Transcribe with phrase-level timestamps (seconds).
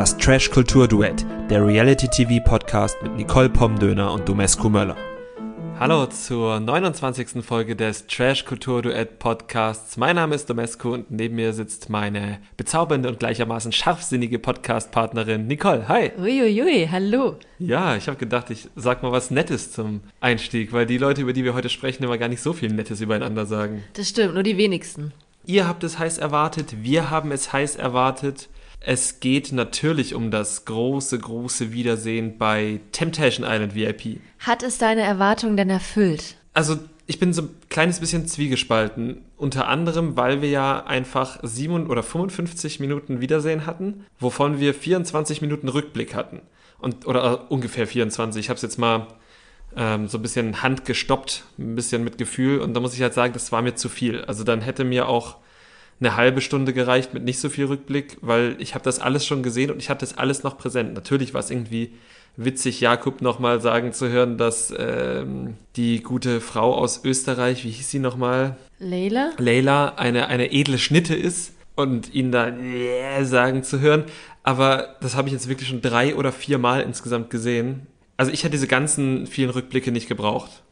[0.00, 4.96] Das Trash Kultur Duett, der Reality TV Podcast mit Nicole Pomdöner und Domescu Möller.
[5.78, 7.44] Hallo zur 29.
[7.44, 9.98] Folge des Trash Kultur Duett Podcasts.
[9.98, 15.86] Mein Name ist Domescu und neben mir sitzt meine bezaubernde und gleichermaßen scharfsinnige Podcast-Partnerin Nicole.
[15.86, 16.12] Hi.
[16.18, 17.36] Uiuiui, hallo.
[17.58, 21.34] Ja, ich habe gedacht, ich sag mal was Nettes zum Einstieg, weil die Leute, über
[21.34, 23.84] die wir heute sprechen, immer gar nicht so viel Nettes übereinander sagen.
[23.92, 25.12] Das stimmt, nur die wenigsten.
[25.44, 28.48] Ihr habt es heiß erwartet, wir haben es heiß erwartet.
[28.80, 34.20] Es geht natürlich um das große, große Wiedersehen bei Temptation Island VIP.
[34.38, 36.36] Hat es deine Erwartungen denn erfüllt?
[36.54, 39.22] Also, ich bin so ein kleines bisschen zwiegespalten.
[39.36, 45.42] Unter anderem, weil wir ja einfach 7 oder 55 Minuten Wiedersehen hatten, wovon wir 24
[45.42, 46.40] Minuten Rückblick hatten.
[46.78, 48.40] Und, oder ungefähr 24.
[48.40, 49.08] Ich habe es jetzt mal
[49.76, 52.60] ähm, so ein bisschen handgestoppt, ein bisschen mit Gefühl.
[52.60, 54.24] Und da muss ich halt sagen, das war mir zu viel.
[54.24, 55.36] Also dann hätte mir auch
[56.00, 59.42] eine halbe Stunde gereicht mit nicht so viel Rückblick, weil ich habe das alles schon
[59.42, 60.94] gesehen und ich hatte das alles noch präsent.
[60.94, 61.92] Natürlich war es irgendwie
[62.36, 67.90] witzig, Jakob nochmal sagen zu hören, dass ähm, die gute Frau aus Österreich, wie hieß
[67.90, 68.56] sie nochmal?
[68.78, 69.32] Leila?
[69.36, 74.04] Leila, eine, eine edle Schnitte ist und ihn da yeah, sagen zu hören.
[74.42, 77.86] Aber das habe ich jetzt wirklich schon drei oder vier Mal insgesamt gesehen.
[78.16, 80.62] Also ich hätte diese ganzen vielen Rückblicke nicht gebraucht.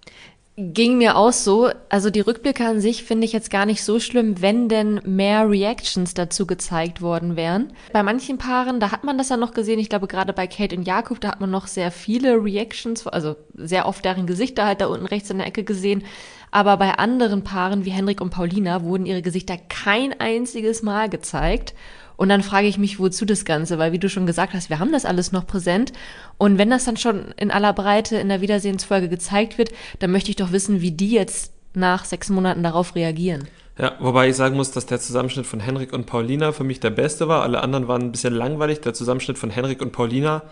[0.60, 1.70] Ging mir auch so.
[1.88, 5.48] Also die Rückblicke an sich finde ich jetzt gar nicht so schlimm, wenn denn mehr
[5.48, 7.72] Reactions dazu gezeigt worden wären.
[7.92, 9.78] Bei manchen Paaren, da hat man das ja noch gesehen.
[9.78, 13.36] Ich glaube, gerade bei Kate und Jakob, da hat man noch sehr viele Reactions, also
[13.54, 16.02] sehr oft deren Gesichter halt da unten rechts in der Ecke gesehen.
[16.50, 21.72] Aber bei anderen Paaren wie Henrik und Paulina wurden ihre Gesichter kein einziges Mal gezeigt.
[22.18, 23.78] Und dann frage ich mich, wozu das Ganze?
[23.78, 25.92] Weil, wie du schon gesagt hast, wir haben das alles noch präsent.
[26.36, 30.30] Und wenn das dann schon in aller Breite in der Wiedersehensfolge gezeigt wird, dann möchte
[30.30, 33.46] ich doch wissen, wie die jetzt nach sechs Monaten darauf reagieren.
[33.78, 36.90] Ja, wobei ich sagen muss, dass der Zusammenschnitt von Henrik und Paulina für mich der
[36.90, 37.44] beste war.
[37.44, 38.80] Alle anderen waren ein bisschen langweilig.
[38.80, 40.42] Der Zusammenschnitt von Henrik und Paulina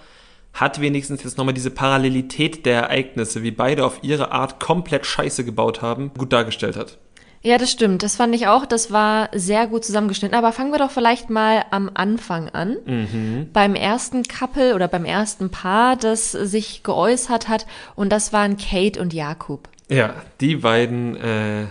[0.53, 5.45] hat wenigstens jetzt nochmal diese Parallelität der Ereignisse, wie beide auf ihre Art komplett Scheiße
[5.45, 6.99] gebaut haben, gut dargestellt hat.
[7.43, 8.03] Ja, das stimmt.
[8.03, 8.67] Das fand ich auch.
[8.67, 10.37] Das war sehr gut zusammengeschnitten.
[10.37, 12.77] Aber fangen wir doch vielleicht mal am Anfang an.
[12.85, 13.49] Mhm.
[13.53, 17.67] Beim ersten Couple oder beim ersten Paar, das sich geäußert hat.
[17.95, 19.69] Und das waren Kate und Jakob.
[19.89, 21.67] Ja, die beiden, äh,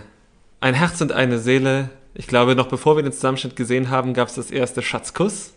[0.60, 1.90] ein Herz und eine Seele.
[2.14, 5.52] Ich glaube, noch bevor wir den Zusammenschnitt gesehen haben, gab es das erste Schatzkuss.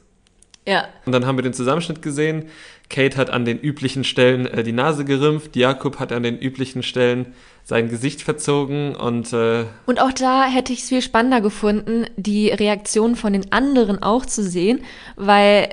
[0.70, 0.88] Ja.
[1.06, 2.46] Und dann haben wir den Zusammenschnitt gesehen.
[2.90, 6.84] Kate hat an den üblichen Stellen äh, die Nase gerümpft, Jakob hat an den üblichen
[6.84, 12.06] Stellen sein Gesicht verzogen und äh und auch da hätte ich es viel spannender gefunden,
[12.18, 14.82] die Reaktion von den anderen auch zu sehen,
[15.16, 15.70] weil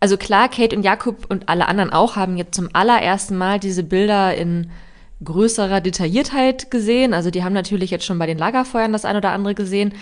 [0.00, 3.84] also klar, Kate und Jakob und alle anderen auch haben jetzt zum allerersten Mal diese
[3.84, 4.70] Bilder in
[5.22, 7.12] größerer Detailliertheit gesehen.
[7.12, 9.92] Also die haben natürlich jetzt schon bei den Lagerfeuern das ein oder andere gesehen,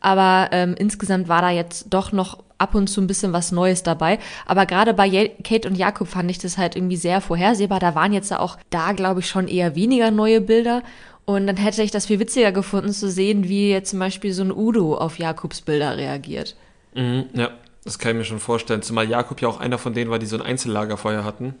[0.00, 3.82] aber ähm, insgesamt war da jetzt doch noch ab und zu ein bisschen was Neues
[3.82, 4.18] dabei.
[4.46, 7.80] Aber gerade bei Kate und Jakob fand ich das halt irgendwie sehr vorhersehbar.
[7.80, 10.82] Da waren jetzt auch da, glaube ich, schon eher weniger neue Bilder.
[11.24, 14.42] Und dann hätte ich das viel witziger gefunden zu sehen, wie jetzt zum Beispiel so
[14.42, 16.56] ein Udo auf Jakobs Bilder reagiert.
[16.94, 17.50] Mhm, ja,
[17.84, 18.82] das kann ich mir schon vorstellen.
[18.82, 21.54] Zumal Jakob ja auch einer von denen war, die so ein Einzellagerfeuer hatten.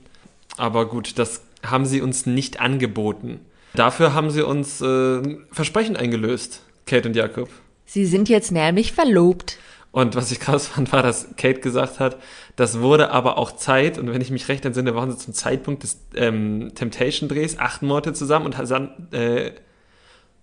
[0.56, 3.40] Aber gut, das haben sie uns nicht angeboten.
[3.74, 5.20] Dafür haben sie uns äh,
[5.52, 7.48] Versprechen eingelöst, Kate und Jakob.
[7.84, 9.58] Sie sind jetzt nämlich verlobt.
[9.90, 12.18] Und was ich krass fand, war, dass Kate gesagt hat,
[12.56, 15.82] das wurde aber auch Zeit, und wenn ich mich recht entsinne, waren sie zum Zeitpunkt
[15.82, 19.52] des ähm, Temptation-Drehs acht Monate zusammen und, dann, äh,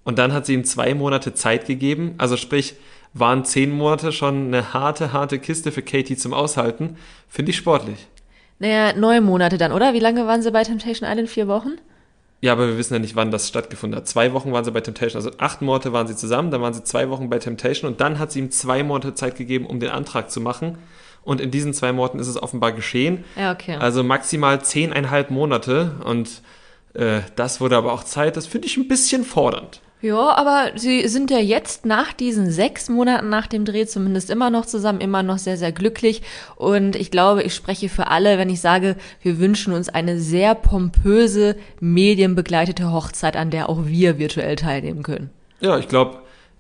[0.03, 2.16] und dann hat sie ihm zwei Monate Zeit gegeben.
[2.17, 2.75] Also sprich,
[3.13, 6.97] waren zehn Monate schon eine harte, harte Kiste für Katie zum Aushalten.
[7.27, 8.07] Finde ich sportlich.
[8.59, 9.94] Naja, neun Monate dann, oder?
[9.94, 11.29] Wie lange waren sie bei Temptation Island?
[11.29, 11.77] Vier Wochen?
[12.41, 14.07] Ja, aber wir wissen ja nicht, wann das stattgefunden hat.
[14.07, 16.84] Zwei Wochen waren sie bei Temptation, also acht Monate waren sie zusammen, dann waren sie
[16.84, 19.90] zwei Wochen bei Temptation und dann hat sie ihm zwei Monate Zeit gegeben, um den
[19.90, 20.78] Antrag zu machen.
[21.24, 23.24] Und in diesen zwei Monaten ist es offenbar geschehen.
[23.35, 23.78] Ja, okay.
[23.78, 26.44] Also maximal zehneinhalb Monate und
[26.94, 28.38] äh, das wurde aber auch Zeit.
[28.38, 29.81] Das finde ich ein bisschen fordernd.
[30.01, 34.50] Ja, aber sie sind ja jetzt nach diesen sechs Monaten nach dem Dreh zumindest immer
[34.50, 36.21] noch zusammen, immer noch sehr, sehr glücklich.
[36.57, 40.53] Und ich glaube, ich spreche für alle, wenn ich sage, wir wünschen uns eine sehr
[40.53, 45.31] pompöse, medienbegleitete Hochzeit, an der auch wir virtuell teilnehmen können.
[45.59, 46.19] Ja, ich glaube,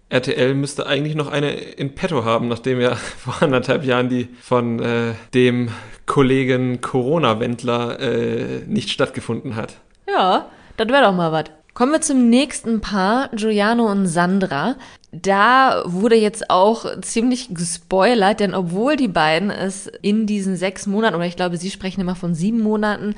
[0.09, 4.79] RTL müsste eigentlich noch eine in petto haben, nachdem ja vor anderthalb Jahren die von
[4.79, 5.69] äh, dem
[6.05, 9.75] Kollegen Corona-Wendler äh, nicht stattgefunden hat.
[10.07, 11.45] Ja, das wäre doch mal was.
[11.75, 14.77] Kommen wir zum nächsten Paar, Giuliano und Sandra.
[15.11, 21.17] Da wurde jetzt auch ziemlich gespoilert, denn obwohl die beiden es in diesen sechs Monaten,
[21.17, 23.15] oder ich glaube, sie sprechen immer von sieben Monaten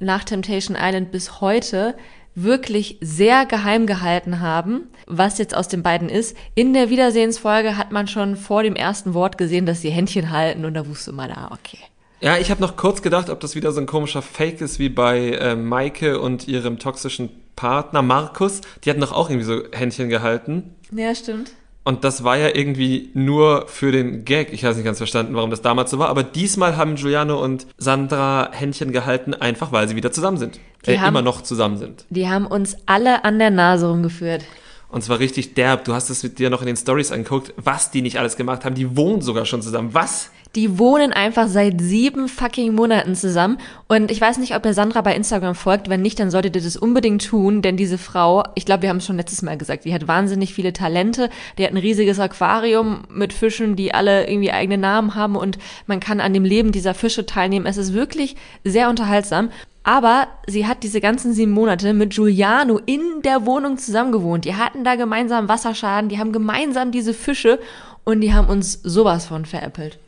[0.00, 1.96] nach Temptation Island bis heute,
[2.34, 6.34] wirklich sehr geheim gehalten haben, was jetzt aus den beiden ist.
[6.54, 10.64] In der Wiedersehensfolge hat man schon vor dem ersten Wort gesehen, dass sie Händchen halten
[10.64, 11.80] und da wusste man, ah, okay.
[12.20, 14.88] Ja, ich habe noch kurz gedacht, ob das wieder so ein komischer Fake ist wie
[14.88, 18.60] bei äh, Maike und ihrem toxischen Partner Markus.
[18.84, 20.74] Die hatten doch auch irgendwie so Händchen gehalten.
[20.90, 21.52] Ja, stimmt.
[21.84, 24.52] Und das war ja irgendwie nur für den Gag.
[24.52, 26.08] Ich habe nicht ganz verstanden, warum das damals so war.
[26.08, 30.60] Aber diesmal haben Giuliano und Sandra Händchen gehalten, einfach weil sie wieder zusammen sind.
[30.86, 32.04] Die äh, haben- immer noch zusammen sind.
[32.10, 34.42] Die haben uns alle an der Nase rumgeführt.
[34.90, 35.84] Und zwar richtig derb.
[35.84, 38.64] Du hast es mit dir noch in den Stories angeguckt, was die nicht alles gemacht
[38.64, 38.74] haben.
[38.74, 39.90] Die wohnen sogar schon zusammen.
[39.92, 40.30] Was?
[40.54, 43.58] Die wohnen einfach seit sieben fucking Monaten zusammen.
[43.86, 45.88] Und ich weiß nicht, ob ihr Sandra bei Instagram folgt.
[45.88, 48.96] Wenn nicht, dann solltet ihr das unbedingt tun, denn diese Frau, ich glaube, wir haben
[48.96, 51.30] es schon letztes Mal gesagt, die hat wahnsinnig viele Talente.
[51.58, 56.00] Die hat ein riesiges Aquarium mit Fischen, die alle irgendwie eigene Namen haben und man
[56.00, 57.66] kann an dem Leben dieser Fische teilnehmen.
[57.66, 59.50] Es ist wirklich sehr unterhaltsam.
[59.84, 64.44] Aber sie hat diese ganzen sieben Monate mit Giuliano in der Wohnung zusammengewohnt.
[64.44, 67.58] Die hatten da gemeinsam Wasserschaden, die haben gemeinsam diese Fische
[68.04, 69.98] und die haben uns sowas von veräppelt.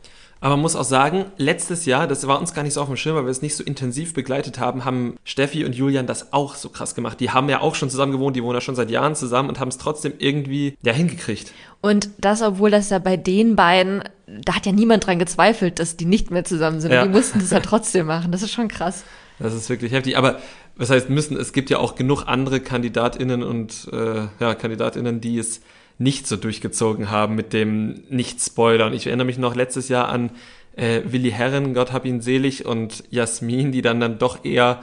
[0.41, 2.97] Aber man muss auch sagen, letztes Jahr, das war uns gar nicht so auf dem
[2.97, 6.55] Schirm, weil wir es nicht so intensiv begleitet haben, haben Steffi und Julian das auch
[6.55, 7.19] so krass gemacht.
[7.19, 9.59] Die haben ja auch schon zusammen gewohnt, die wohnen ja schon seit Jahren zusammen und
[9.59, 11.53] haben es trotzdem irgendwie ja hingekriegt.
[11.79, 15.95] Und das, obwohl das ja bei den beiden, da hat ja niemand dran gezweifelt, dass
[15.95, 16.91] die nicht mehr zusammen sind.
[16.91, 17.03] Ja.
[17.03, 18.31] Die mussten das ja trotzdem machen.
[18.31, 19.03] Das ist schon krass.
[19.37, 20.17] Das ist wirklich heftig.
[20.17, 20.39] Aber
[20.75, 21.37] was heißt müssen?
[21.37, 25.61] Es gibt ja auch genug andere KandidatInnen und äh, ja, KandidatInnen, die es
[26.01, 28.93] nicht so durchgezogen haben mit dem Nicht-Spoilern.
[28.93, 30.31] Ich erinnere mich noch letztes Jahr an
[30.75, 34.81] äh, Willi Herren, Gott hab ihn selig, und Jasmin, die dann dann doch eher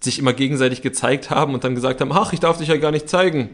[0.00, 2.90] sich immer gegenseitig gezeigt haben und dann gesagt haben, ach, ich darf dich ja gar
[2.90, 3.50] nicht zeigen.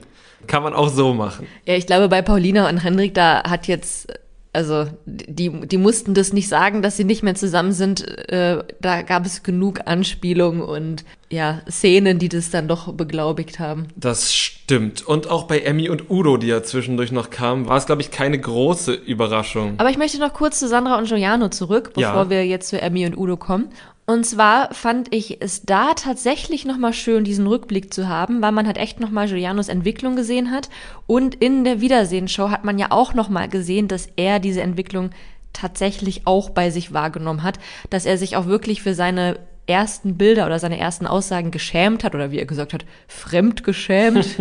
[0.46, 1.46] Kann man auch so machen.
[1.64, 4.12] Ja, ich glaube, bei Paulina und Hendrik, da hat jetzt,
[4.56, 8.00] also die, die mussten das nicht sagen, dass sie nicht mehr zusammen sind.
[8.30, 13.88] Äh, da gab es genug Anspielungen und ja, Szenen, die das dann doch beglaubigt haben.
[13.96, 15.06] Das stimmt.
[15.06, 18.10] Und auch bei Emmy und Udo, die ja zwischendurch noch kamen, war es, glaube ich,
[18.10, 19.74] keine große Überraschung.
[19.78, 22.30] Aber ich möchte noch kurz zu Sandra und Giuliano zurück, bevor Ja.
[22.30, 23.68] wir jetzt zu Emmy und Udo kommen.
[24.08, 28.66] Und zwar fand ich es da tatsächlich nochmal schön, diesen Rückblick zu haben, weil man
[28.66, 30.70] halt echt nochmal Giulianos Entwicklung gesehen hat.
[31.08, 35.10] Und in der Wiedersehenshow hat man ja auch nochmal gesehen, dass er diese Entwicklung
[35.52, 37.58] tatsächlich auch bei sich wahrgenommen hat,
[37.90, 42.14] dass er sich auch wirklich für seine ersten Bilder oder seine ersten Aussagen geschämt hat
[42.14, 44.38] oder wie er gesagt hat, fremdgeschämt.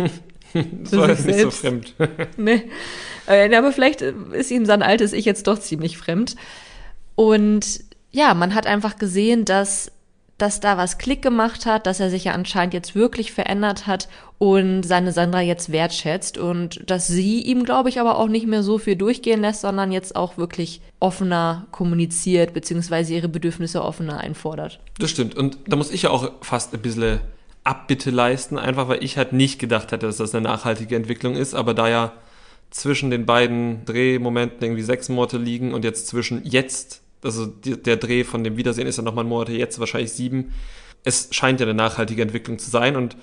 [0.52, 1.94] Das war sich jetzt nicht so fremd.
[2.36, 2.62] Nee.
[3.26, 6.36] Äh, Aber vielleicht ist ihm sein altes Ich jetzt doch ziemlich fremd.
[7.16, 7.80] Und
[8.16, 9.92] ja, man hat einfach gesehen, dass,
[10.38, 14.08] dass da was Klick gemacht hat, dass er sich ja anscheinend jetzt wirklich verändert hat
[14.38, 18.62] und seine Sandra jetzt wertschätzt und dass sie ihm, glaube ich, aber auch nicht mehr
[18.62, 24.80] so viel durchgehen lässt, sondern jetzt auch wirklich offener kommuniziert, beziehungsweise ihre Bedürfnisse offener einfordert.
[24.98, 25.34] Das stimmt.
[25.34, 27.20] Und da muss ich ja auch fast ein bisschen
[27.64, 31.54] Abbitte leisten, einfach weil ich halt nicht gedacht hätte, dass das eine nachhaltige Entwicklung ist.
[31.54, 32.12] Aber da ja
[32.70, 37.96] zwischen den beiden Drehmomenten irgendwie sechs Monate liegen und jetzt zwischen jetzt, also die, der
[37.96, 40.52] Dreh von dem Wiedersehen ist ja nochmal Monate, jetzt wahrscheinlich sieben.
[41.04, 43.16] Es scheint ja eine nachhaltige Entwicklung zu sein und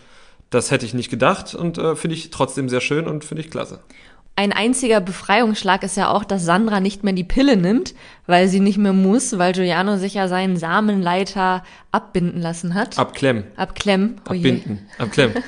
[0.52, 3.50] das hätte ich nicht gedacht und äh, finde ich trotzdem sehr schön und finde ich
[3.50, 3.80] klasse.
[4.36, 7.94] Ein einziger Befreiungsschlag ist ja auch, dass Sandra nicht mehr die Pille nimmt,
[8.26, 12.98] weil sie nicht mehr muss, weil Giuliano sich ja seinen Samenleiter abbinden lassen hat.
[12.98, 14.22] Abklemmen, Abklemmen.
[14.28, 15.36] Oh abbinden, abklemmen.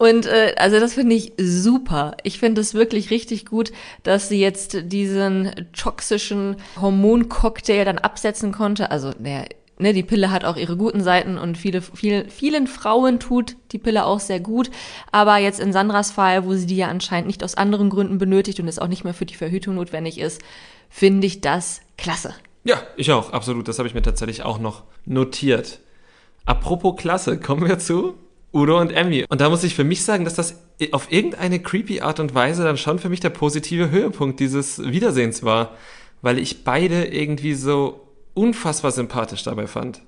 [0.00, 2.16] Und äh, also das finde ich super.
[2.22, 3.70] Ich finde es wirklich richtig gut,
[4.02, 8.90] dass sie jetzt diesen toxischen Hormoncocktail dann absetzen konnte.
[8.90, 9.44] Also der,
[9.76, 13.78] ne, die Pille hat auch ihre guten Seiten und viele, viel, vielen Frauen tut die
[13.78, 14.70] Pille auch sehr gut.
[15.12, 18.58] Aber jetzt in Sandras Fall, wo sie die ja anscheinend nicht aus anderen Gründen benötigt
[18.58, 20.40] und es auch nicht mehr für die Verhütung notwendig ist,
[20.88, 22.34] finde ich das klasse.
[22.64, 23.68] Ja, ich auch, absolut.
[23.68, 25.80] Das habe ich mir tatsächlich auch noch notiert.
[26.46, 28.14] Apropos Klasse, kommen wir zu
[28.52, 29.24] Udo und Emmy.
[29.28, 30.58] Und da muss ich für mich sagen, dass das
[30.92, 35.42] auf irgendeine creepy Art und Weise dann schon für mich der positive Höhepunkt dieses Wiedersehens
[35.42, 35.76] war,
[36.22, 40.00] weil ich beide irgendwie so unfassbar sympathisch dabei fand.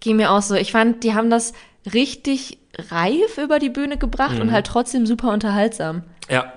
[0.00, 0.54] Ging mir auch so.
[0.54, 1.52] Ich fand, die haben das
[1.92, 2.58] richtig
[2.90, 6.02] reif über die Bühne gebracht und halt trotzdem super unterhaltsam.
[6.28, 6.52] Ja,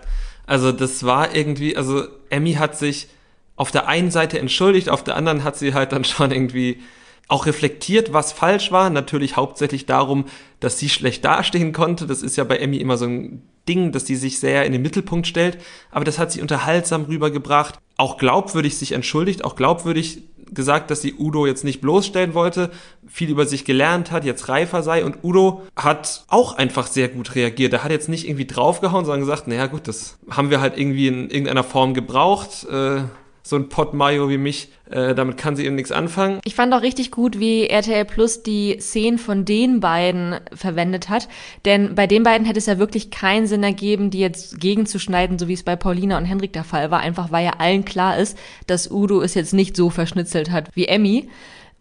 [0.45, 3.07] also das war irgendwie, also Emmy hat sich
[3.55, 6.81] auf der einen Seite entschuldigt, auf der anderen hat sie halt dann schon irgendwie
[7.29, 8.89] auch reflektiert, was falsch war.
[8.89, 10.25] Natürlich hauptsächlich darum,
[10.59, 12.05] dass sie schlecht dastehen konnte.
[12.05, 14.81] Das ist ja bei Emmy immer so ein Ding, dass die sich sehr in den
[14.81, 15.59] Mittelpunkt stellt.
[15.91, 17.79] Aber das hat sie unterhaltsam rübergebracht.
[17.97, 22.71] Auch glaubwürdig sich entschuldigt, auch glaubwürdig gesagt, dass sie Udo jetzt nicht bloßstellen wollte,
[23.07, 25.05] viel über sich gelernt hat, jetzt reifer sei.
[25.05, 27.73] Und Udo hat auch einfach sehr gut reagiert.
[27.73, 31.07] Er hat jetzt nicht irgendwie draufgehauen, sondern gesagt, naja gut, das haben wir halt irgendwie
[31.07, 32.65] in irgendeiner Form gebraucht.
[32.71, 33.03] Äh,
[33.41, 36.39] so ein Pot Mayo wie mich, äh, damit kann sie eben nichts anfangen.
[36.43, 41.27] Ich fand auch richtig gut, wie RTL Plus die Szenen von den beiden verwendet hat.
[41.65, 45.47] Denn bei den beiden hätte es ja wirklich keinen Sinn ergeben, die jetzt gegenzuschneiden, so
[45.47, 46.99] wie es bei Paulina und Henrik der Fall war.
[46.99, 50.87] Einfach weil ja allen klar ist, dass Udo es jetzt nicht so verschnitzelt hat wie
[50.87, 51.29] Emmy.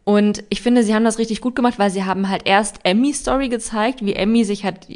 [0.05, 3.21] Und ich finde, sie haben das richtig gut gemacht, weil sie haben halt erst Emmys
[3.21, 4.87] Story gezeigt, wie Emmy sich halt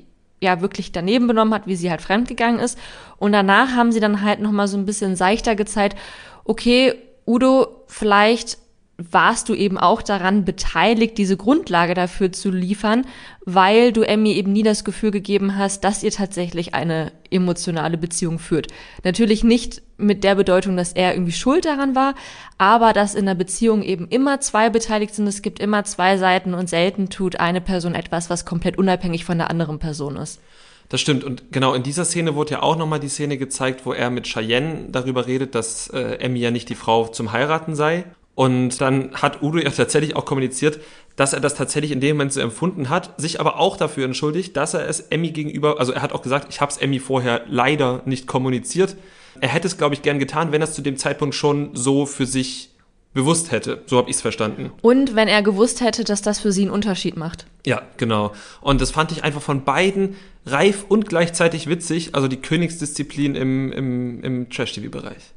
[0.42, 2.78] ja wirklich daneben benommen hat, wie sie halt fremdgegangen ist.
[3.18, 5.96] Und danach haben sie dann halt nochmal so ein bisschen seichter gezeigt,
[6.44, 6.94] okay,
[7.26, 8.58] Udo, vielleicht
[9.10, 13.04] warst du eben auch daran beteiligt, diese Grundlage dafür zu liefern,
[13.44, 18.38] weil du Emmy eben nie das Gefühl gegeben hast, dass ihr tatsächlich eine emotionale Beziehung
[18.38, 18.68] führt.
[19.02, 22.14] Natürlich nicht mit der Bedeutung, dass er irgendwie schuld daran war,
[22.58, 26.54] aber dass in einer Beziehung eben immer zwei beteiligt sind, es gibt immer zwei Seiten
[26.54, 30.40] und selten tut eine Person etwas, was komplett unabhängig von der anderen Person ist.
[30.88, 31.24] Das stimmt.
[31.24, 34.26] Und genau in dieser Szene wurde ja auch nochmal die Szene gezeigt, wo er mit
[34.26, 38.04] Cheyenne darüber redet, dass äh, Emmy ja nicht die Frau zum Heiraten sei.
[38.34, 40.80] Und dann hat Udo ja tatsächlich auch kommuniziert,
[41.16, 44.56] dass er das tatsächlich in dem Moment so empfunden hat, sich aber auch dafür entschuldigt,
[44.56, 47.42] dass er es Emmy gegenüber, also er hat auch gesagt, ich habe es Emmy vorher
[47.48, 48.96] leider nicht kommuniziert.
[49.40, 52.06] Er hätte es, glaube ich, gern getan, wenn er es zu dem Zeitpunkt schon so
[52.06, 52.71] für sich
[53.14, 53.82] bewusst hätte.
[53.86, 54.72] So habe ich es verstanden.
[54.80, 57.46] Und wenn er gewusst hätte, dass das für sie einen Unterschied macht.
[57.66, 58.32] Ja, genau.
[58.60, 60.16] Und das fand ich einfach von beiden
[60.46, 65.32] reif und gleichzeitig witzig, also die Königsdisziplin im, im, im Trash-TV-Bereich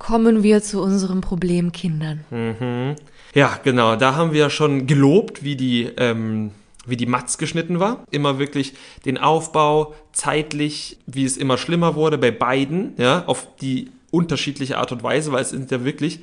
[0.00, 2.24] kommen wir zu unseren Problemkindern.
[2.30, 2.96] Mhm.
[3.34, 3.94] Ja, genau.
[3.94, 6.50] Da haben wir schon gelobt, wie die, ähm,
[6.86, 8.04] wie die Matz geschnitten war.
[8.10, 8.72] Immer wirklich
[9.04, 14.90] den Aufbau zeitlich, wie es immer schlimmer wurde bei beiden, ja, auf die unterschiedliche Art
[14.90, 16.20] und Weise, weil es sind ja wirklich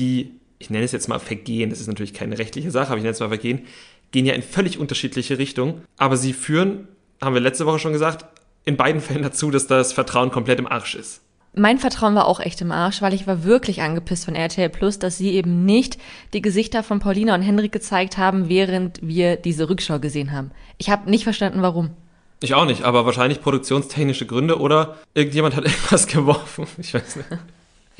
[0.00, 3.02] die, ich nenne es jetzt mal Vergehen, das ist natürlich keine rechtliche Sache, aber ich
[3.02, 3.66] nenne es mal Vergehen,
[4.10, 6.88] gehen ja in völlig unterschiedliche Richtungen, aber sie führen,
[7.20, 8.24] haben wir letzte Woche schon gesagt,
[8.64, 11.22] in beiden Fällen dazu, dass das Vertrauen komplett im Arsch ist.
[11.54, 15.00] Mein Vertrauen war auch echt im Arsch, weil ich war wirklich angepisst von RTL Plus,
[15.00, 15.98] dass sie eben nicht
[16.32, 20.52] die Gesichter von Paulina und Henrik gezeigt haben, während wir diese Rückschau gesehen haben.
[20.78, 21.90] Ich habe nicht verstanden, warum.
[22.40, 26.66] Ich auch nicht, aber wahrscheinlich produktionstechnische Gründe oder irgendjemand hat irgendwas geworfen.
[26.78, 27.28] Ich weiß nicht.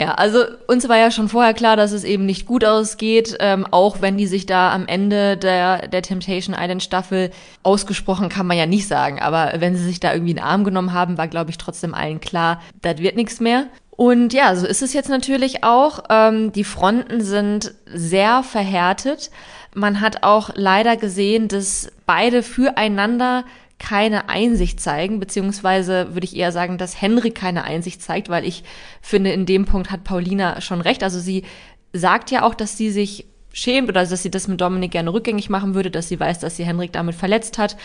[0.00, 3.66] Ja, also uns war ja schon vorher klar, dass es eben nicht gut ausgeht, ähm,
[3.70, 7.30] auch wenn die sich da am Ende der, der Temptation Island Staffel
[7.62, 10.64] ausgesprochen kann man ja nicht sagen, aber wenn sie sich da irgendwie in den Arm
[10.64, 13.66] genommen haben, war glaube ich trotzdem allen klar, das wird nichts mehr.
[13.90, 16.04] Und ja, so ist es jetzt natürlich auch.
[16.08, 19.30] Ähm, die Fronten sind sehr verhärtet.
[19.74, 23.44] Man hat auch leider gesehen, dass beide füreinander
[23.80, 28.62] keine Einsicht zeigen, beziehungsweise würde ich eher sagen, dass Henrik keine Einsicht zeigt, weil ich
[29.00, 31.02] finde, in dem Punkt hat Paulina schon recht.
[31.02, 31.44] Also sie
[31.92, 35.50] sagt ja auch, dass sie sich schämt oder dass sie das mit Dominik gerne rückgängig
[35.50, 37.76] machen würde, dass sie weiß, dass sie Henrik damit verletzt hat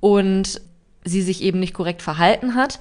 [0.00, 0.60] und
[1.04, 2.80] sie sich eben nicht korrekt verhalten hat,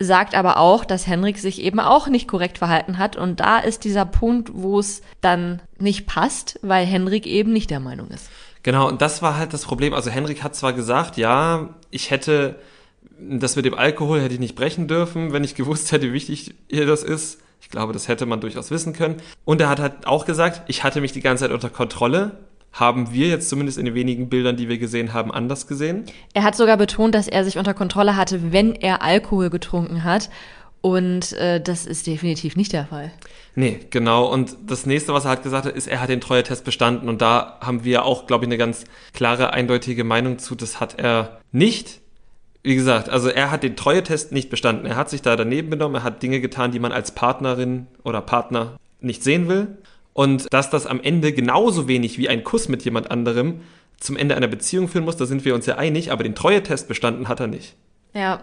[0.00, 3.84] sagt aber auch, dass Henrik sich eben auch nicht korrekt verhalten hat und da ist
[3.84, 8.28] dieser Punkt, wo es dann nicht passt, weil Henrik eben nicht der Meinung ist.
[8.62, 9.94] Genau, und das war halt das Problem.
[9.94, 12.56] Also Henrik hat zwar gesagt, ja, ich hätte
[13.20, 16.54] das mit dem Alkohol hätte ich nicht brechen dürfen, wenn ich gewusst hätte, wie wichtig
[16.68, 17.40] hier das ist.
[17.60, 19.16] Ich glaube, das hätte man durchaus wissen können.
[19.44, 22.38] Und er hat halt auch gesagt, ich hatte mich die ganze Zeit unter Kontrolle.
[22.72, 26.04] Haben wir jetzt zumindest in den wenigen Bildern, die wir gesehen haben, anders gesehen?
[26.34, 30.30] Er hat sogar betont, dass er sich unter Kontrolle hatte, wenn er Alkohol getrunken hat.
[30.80, 33.10] Und äh, das ist definitiv nicht der Fall.
[33.60, 34.24] Nee, genau.
[34.24, 37.10] Und das nächste, was er halt gesagt hat, ist, er hat den Treuetest bestanden.
[37.10, 40.54] Und da haben wir auch, glaube ich, eine ganz klare, eindeutige Meinung zu.
[40.54, 42.00] Das hat er nicht.
[42.62, 44.86] Wie gesagt, also er hat den Treuetest nicht bestanden.
[44.86, 45.96] Er hat sich da daneben benommen.
[45.96, 49.76] Er hat Dinge getan, die man als Partnerin oder Partner nicht sehen will.
[50.14, 53.60] Und dass das am Ende genauso wenig wie ein Kuss mit jemand anderem
[53.98, 56.12] zum Ende einer Beziehung führen muss, da sind wir uns ja einig.
[56.12, 57.76] Aber den Treuetest bestanden hat er nicht.
[58.14, 58.40] Ja,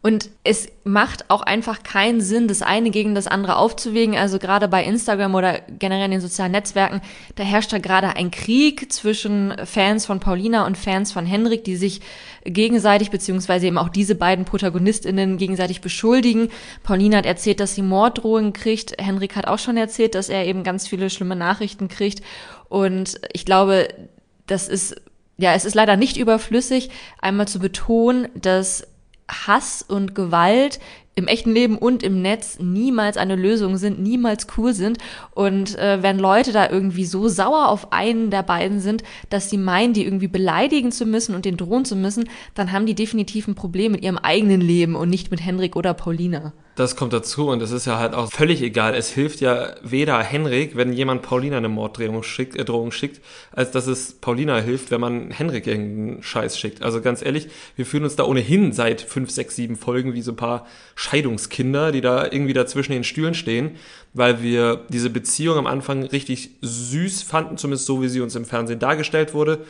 [0.00, 4.16] und es macht auch einfach keinen Sinn, das eine gegen das andere aufzuwägen.
[4.16, 7.00] Also gerade bei Instagram oder generell in den sozialen Netzwerken,
[7.34, 11.74] da herrscht da gerade ein Krieg zwischen Fans von Paulina und Fans von Henrik, die
[11.74, 12.00] sich
[12.44, 16.50] gegenseitig, beziehungsweise eben auch diese beiden Protagonistinnen gegenseitig beschuldigen.
[16.84, 18.94] Paulina hat erzählt, dass sie Morddrohungen kriegt.
[19.02, 22.22] Henrik hat auch schon erzählt, dass er eben ganz viele schlimme Nachrichten kriegt.
[22.68, 23.88] Und ich glaube,
[24.46, 24.94] das ist
[25.40, 26.90] ja, es ist leider nicht überflüssig,
[27.20, 28.87] einmal zu betonen, dass
[29.28, 30.80] Hass und Gewalt
[31.18, 34.98] im echten Leben und im Netz niemals eine Lösung sind, niemals cool sind.
[35.34, 39.58] Und äh, wenn Leute da irgendwie so sauer auf einen der beiden sind, dass sie
[39.58, 43.48] meinen, die irgendwie beleidigen zu müssen und den drohen zu müssen, dann haben die definitiv
[43.48, 46.52] ein Problem mit ihrem eigenen Leben und nicht mit Henrik oder Paulina.
[46.78, 48.94] Das kommt dazu und es ist ja halt auch völlig egal.
[48.94, 53.20] Es hilft ja weder Henrik, wenn jemand Paulina eine Morddrohung schickt, äh, schickt,
[53.50, 56.84] als dass es Paulina hilft, wenn man Henrik irgendeinen Scheiß schickt.
[56.84, 60.30] Also ganz ehrlich, wir fühlen uns da ohnehin seit fünf, sechs, sieben Folgen wie so
[60.30, 63.72] ein paar Scheidungskinder, die da irgendwie da zwischen den Stühlen stehen,
[64.14, 68.44] weil wir diese Beziehung am Anfang richtig süß fanden, zumindest so, wie sie uns im
[68.44, 69.64] Fernsehen dargestellt wurde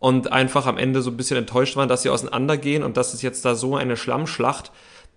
[0.00, 3.22] und einfach am Ende so ein bisschen enttäuscht waren, dass sie auseinandergehen und das ist
[3.22, 4.72] jetzt da so eine Schlammschlacht,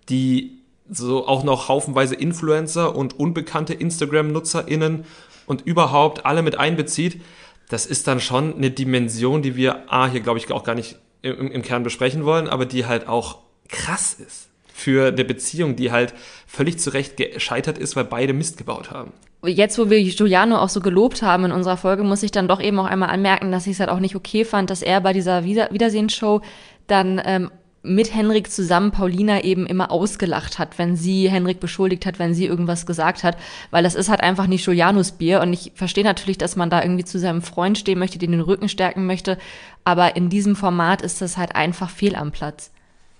[0.08, 0.61] die
[0.92, 5.04] so auch noch haufenweise Influencer und unbekannte Instagram-NutzerInnen
[5.46, 7.22] und überhaupt alle mit einbezieht,
[7.68, 10.96] das ist dann schon eine Dimension, die wir, ah, hier glaube ich auch gar nicht
[11.22, 15.92] im, im Kern besprechen wollen, aber die halt auch krass ist für eine Beziehung, die
[15.92, 16.12] halt
[16.46, 19.12] völlig zurecht gescheitert ist, weil beide Mist gebaut haben.
[19.44, 22.60] Jetzt, wo wir Giuliano auch so gelobt haben in unserer Folge, muss ich dann doch
[22.60, 25.12] eben auch einmal anmerken, dass ich es halt auch nicht okay fand, dass er bei
[25.12, 26.42] dieser Wiedersehensshow
[26.86, 27.50] dann ähm,
[27.82, 32.46] mit Henrik zusammen Paulina eben immer ausgelacht hat, wenn sie Henrik beschuldigt hat, wenn sie
[32.46, 33.36] irgendwas gesagt hat,
[33.70, 36.82] weil das ist halt einfach nicht Julianus Bier und ich verstehe natürlich, dass man da
[36.82, 39.36] irgendwie zu seinem Freund stehen möchte, den den Rücken stärken möchte,
[39.84, 42.70] aber in diesem Format ist das halt einfach fehl am Platz.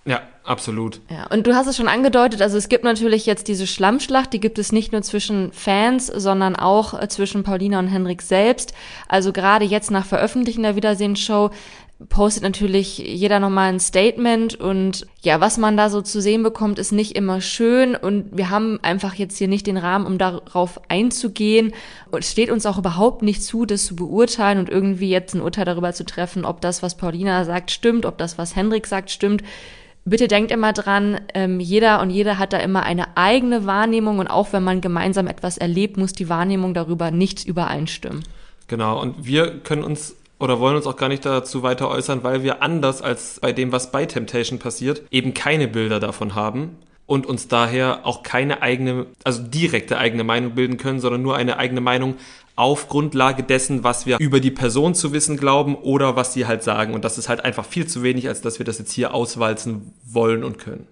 [0.05, 1.01] Ja, absolut.
[1.09, 4.41] Ja, und du hast es schon angedeutet, also es gibt natürlich jetzt diese Schlammschlacht, die
[4.41, 8.75] gibt es nicht nur zwischen Fans, sondern auch äh, zwischen Paulina und Henrik selbst.
[9.07, 11.51] Also gerade jetzt nach Veröffentlichen der Wiedersehensshow
[12.09, 16.79] postet natürlich jeder nochmal ein Statement und ja, was man da so zu sehen bekommt,
[16.79, 20.81] ist nicht immer schön und wir haben einfach jetzt hier nicht den Rahmen, um darauf
[20.89, 21.73] einzugehen
[22.11, 25.43] und es steht uns auch überhaupt nicht zu, das zu beurteilen und irgendwie jetzt ein
[25.43, 29.11] Urteil darüber zu treffen, ob das, was Paulina sagt, stimmt, ob das, was Hendrik sagt,
[29.11, 29.43] stimmt.
[30.05, 34.27] Bitte denkt immer dran, ähm, jeder und jede hat da immer eine eigene Wahrnehmung und
[34.27, 38.25] auch wenn man gemeinsam etwas erlebt, muss die Wahrnehmung darüber nicht übereinstimmen.
[38.67, 42.43] Genau, und wir können uns oder wollen uns auch gar nicht dazu weiter äußern, weil
[42.43, 47.27] wir anders als bei dem, was bei Temptation passiert, eben keine Bilder davon haben und
[47.27, 51.81] uns daher auch keine eigene, also direkte eigene Meinung bilden können, sondern nur eine eigene
[51.81, 52.17] Meinung
[52.57, 56.65] auf Grundlage dessen, was wir über die Person zu wissen glauben oder was sie halt
[56.65, 56.93] sagen.
[56.93, 59.95] Und das ist halt einfach viel zu wenig, als dass wir das jetzt hier auswalzen
[60.05, 60.89] wollen und können.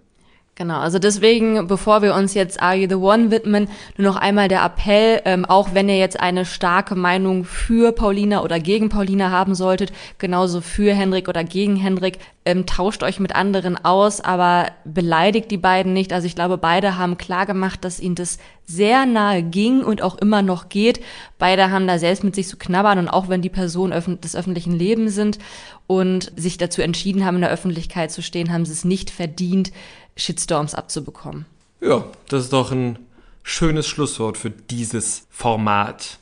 [0.60, 4.46] Genau, also deswegen, bevor wir uns jetzt Are You the One widmen, nur noch einmal
[4.46, 9.30] der Appell, ähm, auch wenn ihr jetzt eine starke Meinung für Paulina oder gegen Paulina
[9.30, 14.66] haben solltet, genauso für Hendrik oder gegen Hendrik, ähm, tauscht euch mit anderen aus, aber
[14.84, 16.12] beleidigt die beiden nicht.
[16.12, 20.18] Also ich glaube, beide haben klar gemacht, dass ihnen das sehr nahe ging und auch
[20.18, 21.00] immer noch geht.
[21.38, 24.36] Beide haben da selbst mit sich zu knabbern und auch wenn die Personen öf des
[24.36, 25.38] öffentlichen Lebens sind
[25.86, 29.72] und sich dazu entschieden haben, in der Öffentlichkeit zu stehen, haben sie es nicht verdient,
[30.20, 31.46] Shitstorms abzubekommen.
[31.80, 32.98] Ja, das ist doch ein
[33.42, 36.18] schönes Schlusswort für dieses Format.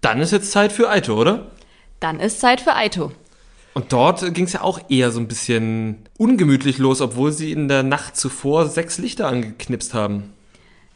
[0.00, 1.46] Dann ist jetzt Zeit für Aito, oder?
[2.00, 3.12] Dann ist Zeit für Aito.
[3.74, 7.68] Und dort ging es ja auch eher so ein bisschen ungemütlich los, obwohl sie in
[7.68, 10.32] der Nacht zuvor sechs Lichter angeknipst haben.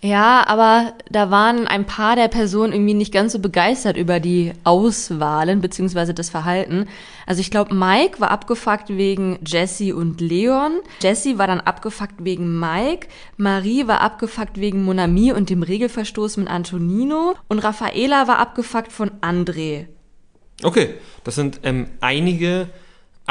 [0.04, 4.52] Ja, aber da waren ein paar der Personen irgendwie nicht ganz so begeistert über die
[4.64, 6.88] Auswahlen beziehungsweise das Verhalten.
[7.24, 10.72] Also ich glaube, Mike war abgefuckt wegen Jesse und Leon.
[11.00, 13.06] Jesse war dann abgefuckt wegen Mike.
[13.36, 17.34] Marie war abgefuckt wegen Monami und dem Regelverstoß mit Antonino.
[17.46, 19.86] Und Raffaela war abgefuckt von André.
[20.64, 22.68] Okay, das sind ähm, einige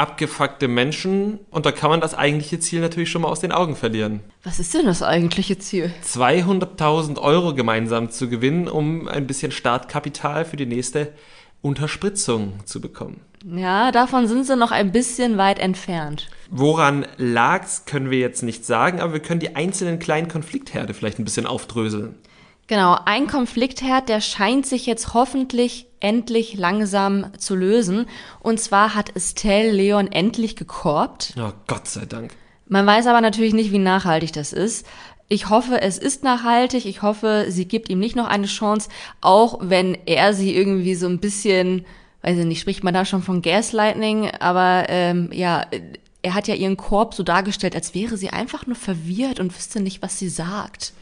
[0.02, 3.76] abgefuckte Menschen und da kann man das eigentliche Ziel natürlich schon mal aus den Augen
[3.76, 4.20] verlieren.
[4.42, 5.92] Was ist denn das eigentliche Ziel?
[6.04, 11.12] 200.000 Euro gemeinsam zu gewinnen, um ein bisschen Startkapital für die nächste
[11.60, 13.20] Unterspritzung zu bekommen.
[13.44, 16.28] Ja, davon sind sie noch ein bisschen weit entfernt.
[16.50, 21.20] Woran lag's, können wir jetzt nicht sagen, aber wir können die einzelnen kleinen Konfliktherde vielleicht
[21.20, 22.16] ein bisschen aufdröseln.
[22.68, 28.06] Genau, ein Konfliktherd, der scheint sich jetzt hoffentlich endlich langsam zu lösen.
[28.40, 31.34] Und zwar hat Estelle Leon endlich gekorbt.
[31.38, 32.34] Oh, Gott sei Dank.
[32.68, 34.86] Man weiß aber natürlich nicht, wie nachhaltig das ist.
[35.28, 36.86] Ich hoffe, es ist nachhaltig.
[36.86, 38.88] Ich hoffe, sie gibt ihm nicht noch eine Chance,
[39.20, 41.84] auch wenn er sie irgendwie so ein bisschen,
[42.22, 45.66] weiß ich nicht, spricht man da schon von Gaslightning, aber ähm, ja,
[46.22, 49.80] er hat ja ihren Korb so dargestellt, als wäre sie einfach nur verwirrt und wüsste
[49.80, 50.92] nicht, was sie sagt.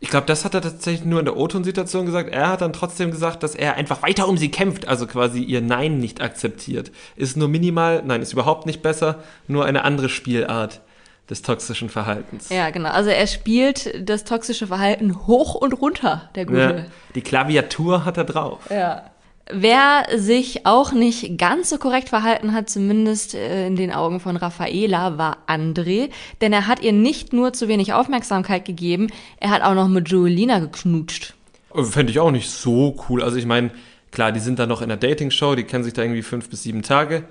[0.00, 2.30] Ich glaube, das hat er tatsächlich nur in der O-Ton-Situation gesagt.
[2.30, 5.60] Er hat dann trotzdem gesagt, dass er einfach weiter um sie kämpft, also quasi ihr
[5.62, 6.92] Nein nicht akzeptiert.
[7.16, 10.82] Ist nur minimal, nein, ist überhaupt nicht besser, nur eine andere Spielart
[11.30, 12.50] des toxischen Verhaltens.
[12.50, 12.90] Ja, genau.
[12.90, 16.58] Also er spielt das toxische Verhalten hoch und runter, der Gute.
[16.58, 18.60] Ja, die Klaviatur hat er drauf.
[18.70, 19.10] Ja.
[19.50, 24.36] Wer sich auch nicht ganz so korrekt verhalten hat, zumindest äh, in den Augen von
[24.36, 26.08] Raffaela, war André.
[26.40, 30.08] Denn er hat ihr nicht nur zu wenig Aufmerksamkeit gegeben, er hat auch noch mit
[30.08, 31.34] Julina geknutscht.
[31.74, 33.22] Fände ich auch nicht so cool.
[33.22, 33.70] Also ich meine,
[34.12, 36.62] klar, die sind da noch in der Dating-Show, die kennen sich da irgendwie fünf bis
[36.62, 37.24] sieben Tage.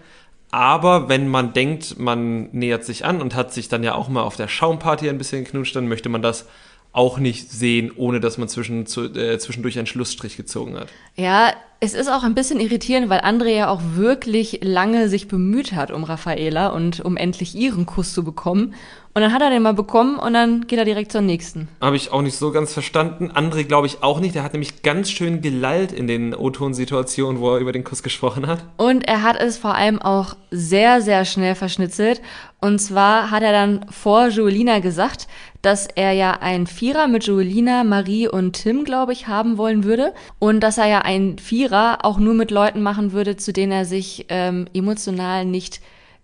[0.52, 4.22] Aber wenn man denkt, man nähert sich an und hat sich dann ja auch mal
[4.22, 6.46] auf der Schaumparty ein bisschen geknutscht, dann möchte man das
[6.92, 10.90] auch nicht sehen, ohne dass man zwischen, zu, äh, zwischendurch einen Schlussstrich gezogen hat.
[11.16, 15.74] Ja, es ist auch ein bisschen irritierend, weil André ja auch wirklich lange sich bemüht
[15.74, 18.74] hat um Raffaela und um endlich ihren Kuss zu bekommen.
[19.16, 21.68] Und dann hat er den mal bekommen und dann geht er direkt zur nächsten.
[21.80, 23.32] Habe ich auch nicht so ganz verstanden.
[23.32, 24.34] André glaube ich auch nicht.
[24.34, 28.48] Der hat nämlich ganz schön gelallt in den O-Ton-Situationen, wo er über den Kuss gesprochen
[28.48, 28.66] hat.
[28.78, 32.22] Und er hat es vor allem auch sehr, sehr schnell verschnitzelt.
[32.60, 35.28] Und zwar hat er dann vor Joelina gesagt,
[35.62, 40.14] dass er ja einen Vierer mit Joelina, Marie und Tim, glaube ich, haben wollen würde.
[40.40, 43.86] Und dass er ja einen Vierer auch nur mit Leuten machen würde, zu denen er
[43.86, 45.82] sich ähm, emotional nicht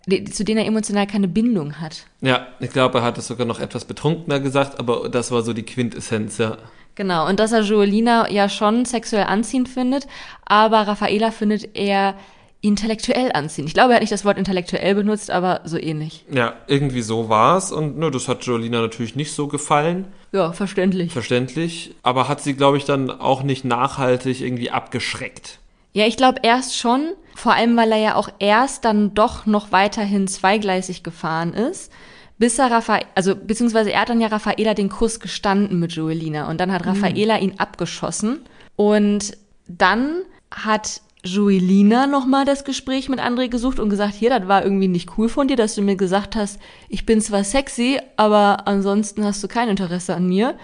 [0.10, 2.06] zu denen er emotional keine Bindung hat.
[2.22, 5.54] Ja, ich glaube, er hat es sogar noch etwas betrunkener gesagt, aber das war so
[5.54, 6.58] die Quintessenz, ja.
[6.95, 10.08] Genau, und dass er Joelina ja schon sexuell anziehend findet,
[10.45, 12.15] aber Raffaela findet er
[12.62, 13.69] intellektuell anziehend.
[13.69, 16.26] Ich glaube, er hat nicht das Wort intellektuell benutzt, aber so ähnlich.
[16.30, 20.08] Ja, irgendwie so war es und ne, das hat Jolina natürlich nicht so gefallen.
[20.34, 21.13] Ja, verständlich.
[21.13, 25.60] Verständlich, aber hat sie, glaube ich, dann auch nicht nachhaltig irgendwie abgeschreckt.
[25.93, 29.71] Ja, ich glaube erst schon, vor allem weil er ja auch erst dann doch noch
[29.71, 31.91] weiterhin zweigleisig gefahren ist,
[32.38, 36.49] bis er Raffaela, also beziehungsweise er hat dann ja Raffaela den Kuss gestanden mit Joelina
[36.49, 36.91] und dann hat mhm.
[36.91, 38.41] Raffaela ihn abgeschossen
[38.75, 44.63] und dann hat Joelina nochmal das Gespräch mit André gesucht und gesagt, hier, das war
[44.63, 48.67] irgendwie nicht cool von dir, dass du mir gesagt hast, ich bin zwar sexy, aber
[48.67, 50.56] ansonsten hast du kein Interesse an mir.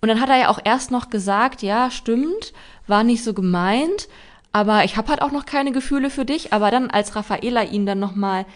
[0.00, 2.52] Und dann hat er ja auch erst noch gesagt, ja, stimmt,
[2.86, 4.08] war nicht so gemeint,
[4.52, 6.52] aber ich habe halt auch noch keine Gefühle für dich.
[6.52, 8.46] Aber dann, als Raffaela ihn dann nochmal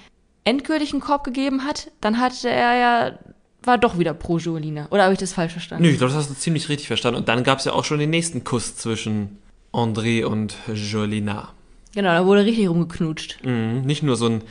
[0.44, 3.18] endgültig einen Korb gegeben hat, dann hatte er ja,
[3.62, 4.86] war doch wieder pro Joelina.
[4.90, 5.84] Oder habe ich das falsch verstanden?
[5.84, 7.18] Nö, ich glaube, das hast du ziemlich richtig verstanden.
[7.18, 9.38] Und dann gab es ja auch schon den nächsten Kuss zwischen
[9.72, 11.52] André und Jolina.
[11.94, 13.38] Genau, da wurde richtig rumgeknutscht.
[13.42, 14.42] Mhm, nicht nur so einen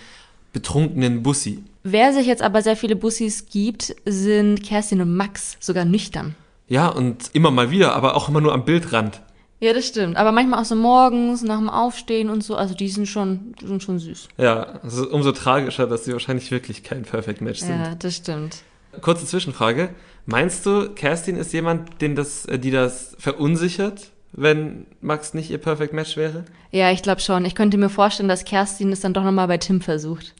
[0.52, 1.64] betrunkenen Bussi.
[1.84, 6.34] Wer sich jetzt aber sehr viele Bussis gibt, sind Kerstin und Max, sogar nüchtern.
[6.68, 9.22] Ja, und immer mal wieder, aber auch immer nur am Bildrand.
[9.66, 10.16] Ja, das stimmt.
[10.16, 12.56] Aber manchmal auch so morgens, nach dem Aufstehen und so.
[12.56, 14.28] Also die sind schon, sind schon süß.
[14.38, 17.80] Ja, es ist umso tragischer, dass sie wahrscheinlich wirklich kein Perfect Match sind.
[17.80, 18.58] Ja, das stimmt.
[19.02, 19.90] Kurze Zwischenfrage.
[20.28, 25.58] Meinst du, Kerstin ist jemand, den das, äh, die das verunsichert, wenn Max nicht ihr
[25.58, 26.46] Perfect Match wäre?
[26.70, 27.44] Ja, ich glaube schon.
[27.44, 30.36] Ich könnte mir vorstellen, dass Kerstin es dann doch nochmal bei Tim versucht.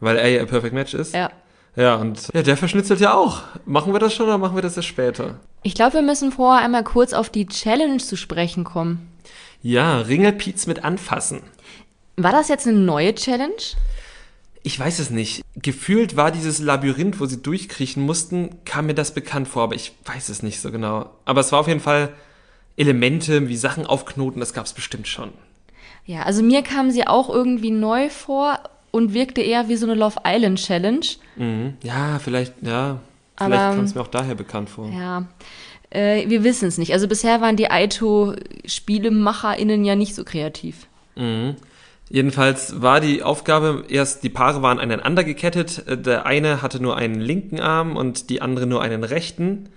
[0.00, 1.14] Weil er ihr Perfect Match ist?
[1.14, 1.30] Ja.
[1.78, 3.42] Ja, und ja, der verschnitzelt ja auch.
[3.64, 5.38] Machen wir das schon oder machen wir das erst später?
[5.62, 9.08] Ich glaube, wir müssen vorher einmal kurz auf die Challenge zu sprechen kommen.
[9.62, 11.40] Ja, Ringelpiez mit anfassen.
[12.16, 13.54] War das jetzt eine neue Challenge?
[14.64, 15.44] Ich weiß es nicht.
[15.54, 19.92] Gefühlt war dieses Labyrinth, wo sie durchkriechen mussten, kam mir das bekannt vor, aber ich
[20.04, 21.10] weiß es nicht so genau.
[21.26, 22.12] Aber es war auf jeden Fall
[22.76, 25.32] Elemente wie Sachen aufknoten, das gab es bestimmt schon.
[26.06, 28.58] Ja, also mir kam sie auch irgendwie neu vor
[28.90, 31.06] und wirkte eher wie so eine Love Island Challenge.
[31.36, 31.74] Mhm.
[31.82, 32.98] Ja, vielleicht, ja.
[33.36, 34.90] Vielleicht kam es mir auch daher bekannt vor.
[34.90, 35.28] Ja.
[35.90, 36.92] Äh, wir wissen es nicht.
[36.92, 40.86] Also bisher waren die Aito-SpielemacherInnen ja nicht so kreativ.
[41.16, 41.56] Mhm.
[42.10, 45.84] Jedenfalls war die Aufgabe erst, die Paare waren aneinander gekettet.
[45.86, 49.68] Der eine hatte nur einen linken Arm und die andere nur einen rechten.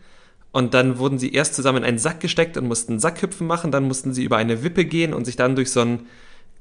[0.54, 3.72] Und dann wurden sie erst zusammen in einen Sack gesteckt und mussten Sackhüpfen machen.
[3.72, 6.08] Dann mussten sie über eine Wippe gehen und sich dann durch so ein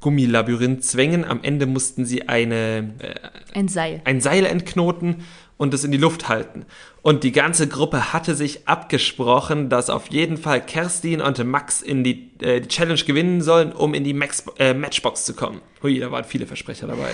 [0.01, 1.25] Gummilabyrinth zwängen.
[1.25, 3.15] Am Ende mussten sie eine, äh,
[3.59, 4.01] ein Seil.
[4.05, 5.25] Ein Seil entknoten
[5.61, 6.65] und es in die Luft halten.
[7.03, 12.03] Und die ganze Gruppe hatte sich abgesprochen, dass auf jeden Fall Kerstin und Max in
[12.03, 15.61] die, äh, die Challenge gewinnen sollen, um in die Max, äh, Matchbox zu kommen.
[15.83, 17.13] Hui, da waren viele Versprecher dabei.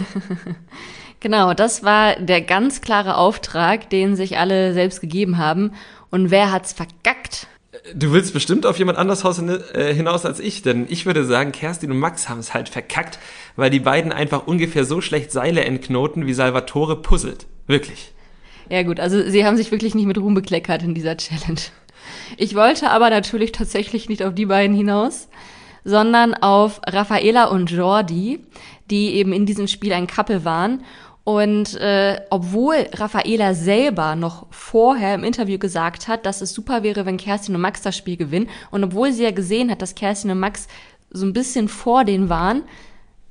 [1.21, 5.73] genau, das war der ganz klare Auftrag, den sich alle selbst gegeben haben.
[6.11, 7.49] Und wer hat's verkackt?
[7.95, 11.91] Du willst bestimmt auf jemand anders äh, hinaus als ich, denn ich würde sagen, Kerstin
[11.93, 13.19] und Max haben es halt verkackt,
[13.55, 17.47] weil die beiden einfach ungefähr so schlecht Seile entknoten, wie Salvatore puzzelt.
[17.67, 18.13] Wirklich.
[18.69, 21.61] Ja gut, also sie haben sich wirklich nicht mit Ruhm bekleckert in dieser Challenge.
[22.37, 25.29] Ich wollte aber natürlich tatsächlich nicht auf die beiden hinaus,
[25.85, 28.41] sondern auf Raffaela und Jordi,
[28.91, 30.83] die eben in diesem Spiel ein Couple waren
[31.27, 37.05] und äh, obwohl Raffaela selber noch vorher im Interview gesagt hat, dass es super wäre,
[37.05, 40.31] wenn Kerstin und Max das Spiel gewinnen, und obwohl sie ja gesehen hat, dass Kerstin
[40.31, 40.69] und Max
[41.11, 42.63] so ein bisschen vor denen waren,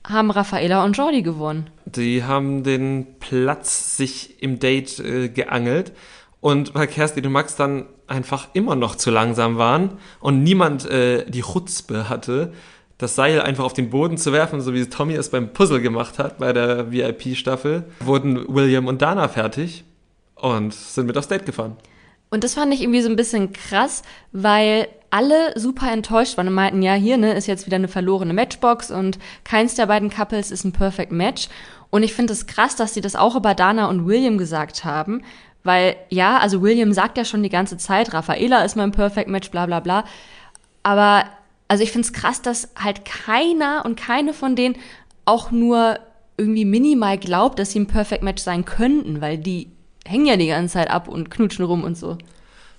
[0.05, 1.69] haben Raffaela und Jordi gewonnen.
[1.85, 5.93] Die haben den Platz sich im Date äh, geangelt.
[6.41, 11.23] Und weil Kerstin und Max dann einfach immer noch zu langsam waren und niemand äh,
[11.29, 12.51] die Chutzpe hatte,
[12.97, 16.17] das Seil einfach auf den Boden zu werfen, so wie Tommy es beim Puzzle gemacht
[16.19, 19.83] hat bei der VIP-Staffel, wurden William und Dana fertig
[20.35, 21.75] und sind mit aufs Date gefahren.
[22.29, 26.53] Und das fand ich irgendwie so ein bisschen krass, weil alle super enttäuscht waren und
[26.53, 30.51] meinten, ja, hier ne, ist jetzt wieder eine verlorene Matchbox und keins der beiden Couples
[30.51, 31.47] ist ein Perfect Match.
[31.89, 35.21] Und ich finde es krass, dass sie das auch über Dana und William gesagt haben,
[35.65, 39.49] Weil ja, also William sagt ja schon die ganze Zeit, Raffaela ist mein Perfect Match,
[39.49, 40.05] bla bla bla.
[40.83, 41.25] Aber
[41.67, 44.75] also ich finde es krass, dass halt keiner und keine von denen
[45.25, 45.99] auch nur
[46.37, 49.69] irgendwie minimal glaubt, dass sie ein Perfect Match sein könnten, weil die
[50.05, 52.17] hängen ja die ganze Zeit ab und knutschen rum und so.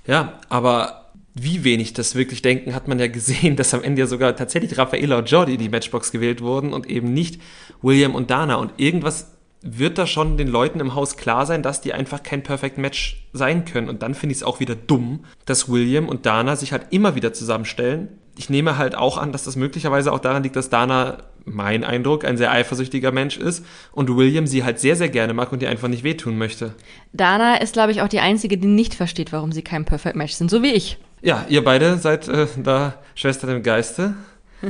[0.06, 4.06] Ja, aber wie wenig das wirklich denken, hat man ja gesehen, dass am Ende ja
[4.06, 7.40] sogar tatsächlich Raffaella und Jordi in die Matchbox gewählt wurden und eben nicht
[7.82, 8.56] William und Dana.
[8.56, 12.42] Und irgendwas wird da schon den Leuten im Haus klar sein, dass die einfach kein
[12.42, 13.88] Perfect Match sein können.
[13.88, 17.16] Und dann finde ich es auch wieder dumm, dass William und Dana sich halt immer
[17.16, 18.08] wieder zusammenstellen.
[18.38, 22.24] Ich nehme halt auch an, dass das möglicherweise auch daran liegt, dass Dana, mein Eindruck,
[22.24, 25.70] ein sehr eifersüchtiger Mensch ist und William sie halt sehr, sehr gerne mag und ihr
[25.70, 26.74] einfach nicht wehtun möchte.
[27.12, 30.34] Dana ist, glaube ich, auch die Einzige, die nicht versteht, warum sie kein Perfect Match
[30.34, 30.98] sind, so wie ich.
[31.22, 34.14] Ja, ihr beide seid äh, da Schwestern im Geiste.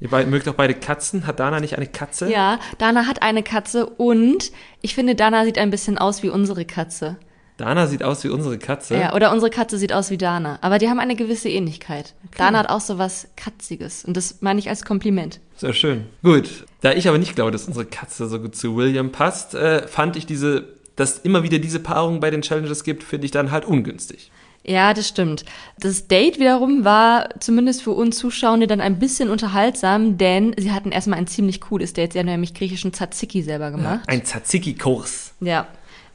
[0.00, 1.26] Ihr beide, mögt auch beide Katzen.
[1.26, 2.30] Hat Dana nicht eine Katze?
[2.30, 6.64] Ja, Dana hat eine Katze und ich finde, Dana sieht ein bisschen aus wie unsere
[6.64, 7.18] Katze.
[7.60, 8.96] Dana sieht aus wie unsere Katze.
[8.96, 10.58] Ja, oder unsere Katze sieht aus wie Dana.
[10.62, 12.14] Aber die haben eine gewisse Ähnlichkeit.
[12.24, 12.38] Okay.
[12.38, 14.04] Dana hat auch so was Katziges.
[14.04, 15.40] Und das meine ich als Kompliment.
[15.56, 16.06] Sehr schön.
[16.22, 16.64] Gut.
[16.80, 20.16] Da ich aber nicht glaube, dass unsere Katze so gut zu William passt, äh, fand
[20.16, 23.66] ich diese, dass immer wieder diese Paarung bei den Challenges gibt, finde ich dann halt
[23.66, 24.30] ungünstig.
[24.64, 25.44] Ja, das stimmt.
[25.78, 30.92] Das Date wiederum war zumindest für uns Zuschauende dann ein bisschen unterhaltsam, denn sie hatten
[30.92, 32.12] erstmal ein ziemlich cooles Date.
[32.12, 34.00] Sie haben nämlich griechischen Tzatziki selber gemacht.
[34.06, 35.32] Ja, ein Tzatziki-Kurs.
[35.40, 35.66] Ja,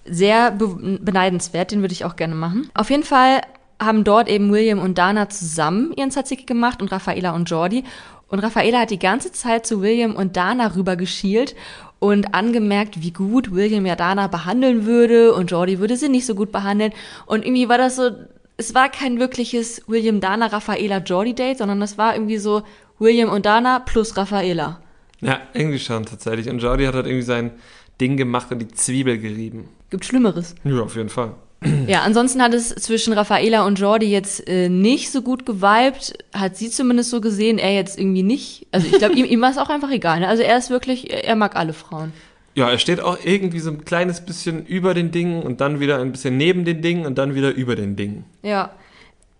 [0.05, 2.69] sehr be beneidenswert, den würde ich auch gerne machen.
[2.73, 3.41] Auf jeden Fall
[3.79, 7.83] haben dort eben William und Dana zusammen ihren Tzatziki gemacht und Raffaela und Jordi.
[8.27, 11.55] Und Raffaela hat die ganze Zeit zu William und Dana rüber geschielt
[11.99, 16.35] und angemerkt, wie gut William ja Dana behandeln würde und Jordi würde sie nicht so
[16.35, 16.93] gut behandeln.
[17.25, 18.11] Und irgendwie war das so,
[18.57, 22.63] es war kein wirkliches William Dana, Raffaela, Jordi Date, sondern es war irgendwie so
[22.99, 24.79] William und Dana plus Raffaela.
[25.21, 26.49] Ja, irgendwie schon tatsächlich.
[26.49, 27.51] Und Jordi hat halt irgendwie sein
[27.99, 29.69] Ding gemacht und die Zwiebel gerieben.
[29.89, 30.55] Gibt Schlimmeres.
[30.63, 31.33] Ja, auf jeden Fall.
[31.87, 36.13] Ja, ansonsten hat es zwischen Raffaela und Jordi jetzt äh, nicht so gut geweibt.
[36.33, 38.67] Hat sie zumindest so gesehen, er jetzt irgendwie nicht.
[38.71, 40.19] Also ich glaube, ihm, ihm war es auch einfach egal.
[40.19, 40.27] Ne?
[40.27, 42.11] Also er ist wirklich, er mag alle Frauen.
[42.55, 45.99] Ja, er steht auch irgendwie so ein kleines bisschen über den Dingen und dann wieder
[45.99, 48.25] ein bisschen neben den Dingen und dann wieder über den Dingen.
[48.43, 48.71] Ja.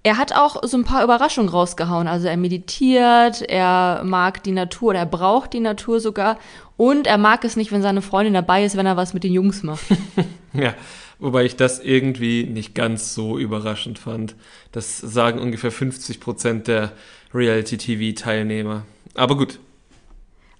[0.03, 2.07] Er hat auch so ein paar Überraschungen rausgehauen.
[2.07, 6.37] Also er meditiert, er mag die Natur oder er braucht die Natur sogar.
[6.77, 9.33] Und er mag es nicht, wenn seine Freundin dabei ist, wenn er was mit den
[9.33, 9.85] Jungs macht.
[10.53, 10.73] ja,
[11.19, 14.35] wobei ich das irgendwie nicht ganz so überraschend fand.
[14.71, 16.91] Das sagen ungefähr 50 Prozent der
[17.33, 18.85] Reality-TV-Teilnehmer.
[19.13, 19.59] Aber gut.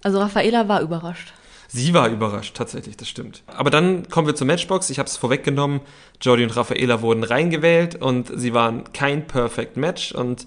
[0.02, 1.32] Also Raffaela war überrascht.
[1.68, 3.42] Sie war überrascht, tatsächlich, das stimmt.
[3.46, 4.88] Aber dann kommen wir zur Matchbox.
[4.88, 5.80] Ich habe es vorweggenommen.
[6.22, 10.12] Jordi und Raffaela wurden reingewählt und sie waren kein Perfect Match.
[10.12, 10.46] Und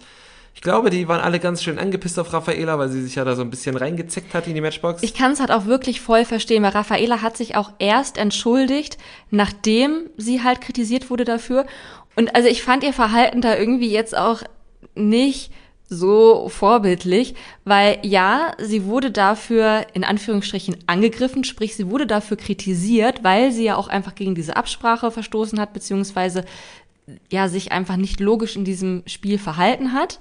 [0.60, 3.34] ich glaube, die waren alle ganz schön angepisst auf Raffaela, weil sie sich ja da
[3.34, 5.02] so ein bisschen reingezeckt hat in die Matchbox.
[5.04, 8.98] Ich kann es halt auch wirklich voll verstehen, weil Raffaela hat sich auch erst entschuldigt,
[9.32, 11.66] nachdem sie halt kritisiert wurde dafür.
[12.18, 14.44] Und also ich fand ihr Verhalten da irgendwie jetzt auch
[14.96, 15.54] nicht
[15.88, 23.24] so vorbildlich, weil ja, sie wurde dafür in Anführungsstrichen angegriffen, sprich sie wurde dafür kritisiert,
[23.24, 26.44] weil sie ja auch einfach gegen diese Absprache verstoßen hat, beziehungsweise
[27.32, 30.20] ja sich einfach nicht logisch in diesem Spiel verhalten hat.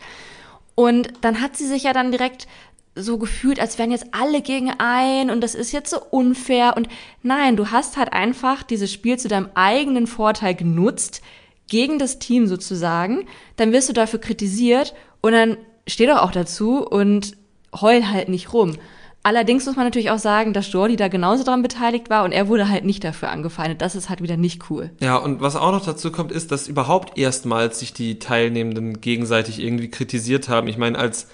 [0.75, 2.47] Und dann hat sie sich ja dann direkt
[2.95, 6.77] so gefühlt, als wären jetzt alle gegen ein und das ist jetzt so unfair.
[6.77, 6.89] Und
[7.23, 11.23] nein, du hast halt einfach dieses Spiel zu deinem eigenen Vorteil genutzt,
[11.69, 13.27] gegen das Team sozusagen.
[13.57, 17.37] Dann wirst du dafür kritisiert und dann steh doch auch dazu und
[17.79, 18.77] heul halt nicht rum.
[19.23, 22.49] Allerdings muss man natürlich auch sagen, dass Jordi da genauso dran beteiligt war und er
[22.49, 23.83] wurde halt nicht dafür angefeindet.
[23.83, 24.91] Das ist halt wieder nicht cool.
[25.01, 29.61] Ja, und was auch noch dazu kommt, ist, dass überhaupt erstmals sich die Teilnehmenden gegenseitig
[29.61, 30.69] irgendwie kritisiert haben.
[30.69, 31.29] Ich meine, als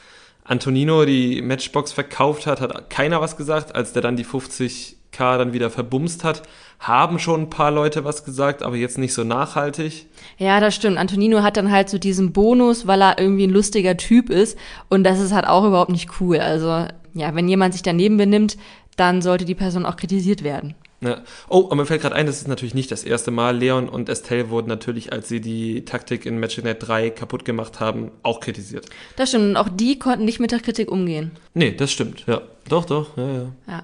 [0.45, 3.75] Antonino die Matchbox verkauft hat, hat keiner was gesagt.
[3.75, 6.43] Als der dann die 50 K dann wieder verbumst hat,
[6.81, 10.07] haben schon ein paar Leute was gesagt, aber jetzt nicht so nachhaltig.
[10.37, 10.99] Ja, das stimmt.
[10.99, 15.05] Antonino hat dann halt so diesen Bonus, weil er irgendwie ein lustiger Typ ist und
[15.05, 16.41] das ist halt auch überhaupt nicht cool.
[16.41, 18.57] Also ja, wenn jemand sich daneben benimmt,
[18.97, 20.75] dann sollte die Person auch kritisiert werden.
[21.01, 21.23] Ja.
[21.49, 23.57] Oh, aber mir fällt gerade ein, das ist natürlich nicht das erste Mal.
[23.57, 27.79] Leon und Estelle wurden natürlich, als sie die Taktik in Match Night 3 kaputt gemacht
[27.81, 28.87] haben, auch kritisiert.
[29.17, 29.51] Das stimmt.
[29.51, 31.33] Und auch die konnten nicht mit der Kritik umgehen.
[31.53, 32.25] Nee, das stimmt.
[32.27, 33.17] Ja, doch, doch.
[33.17, 33.53] Ja, ja.
[33.69, 33.83] ja.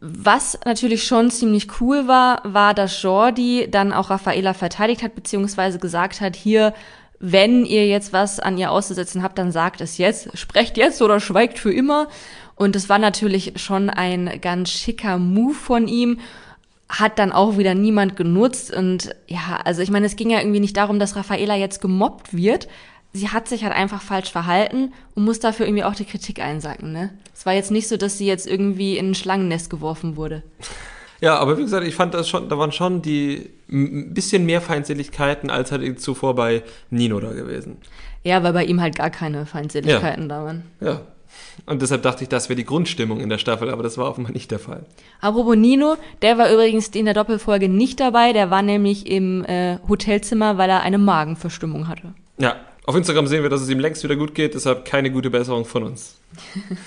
[0.00, 5.78] Was natürlich schon ziemlich cool war, war, dass Jordi dann auch Raffaela verteidigt hat, beziehungsweise
[5.78, 6.74] gesagt hat, hier,
[7.20, 11.20] wenn ihr jetzt was an ihr auszusetzen habt, dann sagt es jetzt, sprecht jetzt oder
[11.20, 12.08] schweigt für immer.
[12.62, 16.20] Und es war natürlich schon ein ganz schicker Move von ihm
[16.88, 18.72] hat dann auch wieder niemand genutzt.
[18.72, 22.36] Und ja, also ich meine, es ging ja irgendwie nicht darum, dass Raffaela jetzt gemobbt
[22.36, 22.68] wird,
[23.12, 26.92] sie hat sich halt einfach falsch verhalten und muss dafür irgendwie auch die Kritik einsacken,
[26.92, 27.10] ne?
[27.34, 30.42] Es war jetzt nicht so, dass sie jetzt irgendwie in ein Schlangennest geworfen wurde.
[31.20, 34.60] Ja, aber wie gesagt, ich fand das schon, da waren schon die ein bisschen mehr
[34.60, 37.78] Feindseligkeiten als halt zuvor bei Nino da gewesen.
[38.22, 40.28] Ja, weil bei ihm halt gar keine Feindseligkeiten ja.
[40.28, 40.62] da waren.
[40.80, 41.00] Ja.
[41.66, 44.32] Und deshalb dachte ich, das wäre die Grundstimmung in der Staffel, aber das war offenbar
[44.32, 44.84] nicht der Fall.
[45.20, 49.78] Apropos Nino, der war übrigens in der Doppelfolge nicht dabei, der war nämlich im äh,
[49.88, 52.14] Hotelzimmer, weil er eine Magenverstimmung hatte.
[52.38, 55.30] Ja, auf Instagram sehen wir, dass es ihm längst wieder gut geht, deshalb keine gute
[55.30, 56.16] Besserung von uns.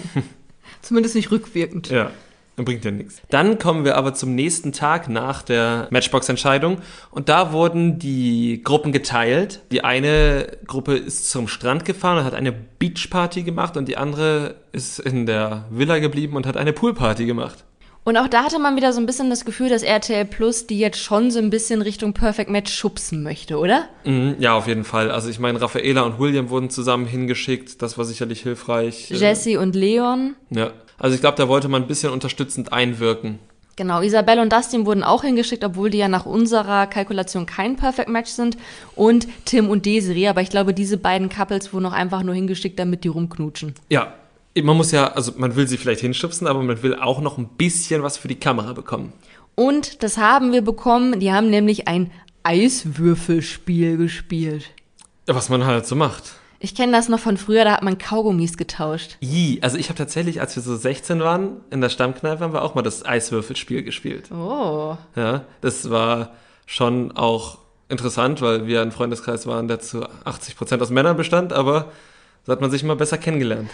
[0.81, 1.89] Zumindest nicht rückwirkend.
[1.89, 2.12] Ja.
[2.58, 3.22] Bringt ja nichts.
[3.30, 6.78] Dann kommen wir aber zum nächsten Tag nach der Matchbox-Entscheidung
[7.12, 9.62] und da wurden die Gruppen geteilt.
[9.72, 14.56] Die eine Gruppe ist zum Strand gefahren und hat eine Beachparty gemacht und die andere
[14.72, 17.65] ist in der Villa geblieben und hat eine Poolparty gemacht.
[18.06, 20.78] Und auch da hatte man wieder so ein bisschen das Gefühl, dass RTL Plus die
[20.78, 23.89] jetzt schon so ein bisschen Richtung Perfect Match schubsen möchte, oder?
[24.04, 25.10] Mhm, ja, auf jeden Fall.
[25.10, 27.82] Also ich meine, Raffaela und William wurden zusammen hingeschickt.
[27.82, 29.10] Das war sicherlich hilfreich.
[29.10, 30.36] Jesse und Leon.
[30.52, 30.72] Ja.
[30.97, 33.39] Also ich glaube, da wollte man ein bisschen unterstützend einwirken.
[33.77, 38.08] Genau, Isabelle und Dustin wurden auch hingeschickt, obwohl die ja nach unserer Kalkulation kein Perfect
[38.08, 38.58] Match sind.
[38.95, 42.79] Und Tim und Desiree, aber ich glaube, diese beiden Couples wurden auch einfach nur hingeschickt,
[42.79, 43.73] damit die rumknutschen.
[43.89, 44.13] Ja,
[44.63, 47.49] man muss ja, also man will sie vielleicht hinschubsen, aber man will auch noch ein
[47.49, 49.12] bisschen was für die Kamera bekommen.
[49.55, 51.19] Und das haben wir bekommen.
[51.19, 52.12] Die haben nämlich ein
[52.43, 54.69] Eiswürfelspiel gespielt.
[55.25, 56.36] Was man halt so macht.
[56.65, 59.17] Ich kenne das noch von früher, da hat man Kaugummis getauscht.
[59.21, 62.63] I, also ich habe tatsächlich, als wir so 16 waren, in der Stammkneipe haben wir
[62.63, 64.32] auch mal das Eiswürfelspiel gespielt.
[64.32, 64.97] Oh.
[65.15, 66.32] Ja, das war
[66.65, 71.54] schon auch interessant, weil wir ein Freundeskreis waren, der zu 80 Prozent aus Männern bestand,
[71.54, 71.91] aber
[72.47, 73.69] so hat man sich mal besser kennengelernt.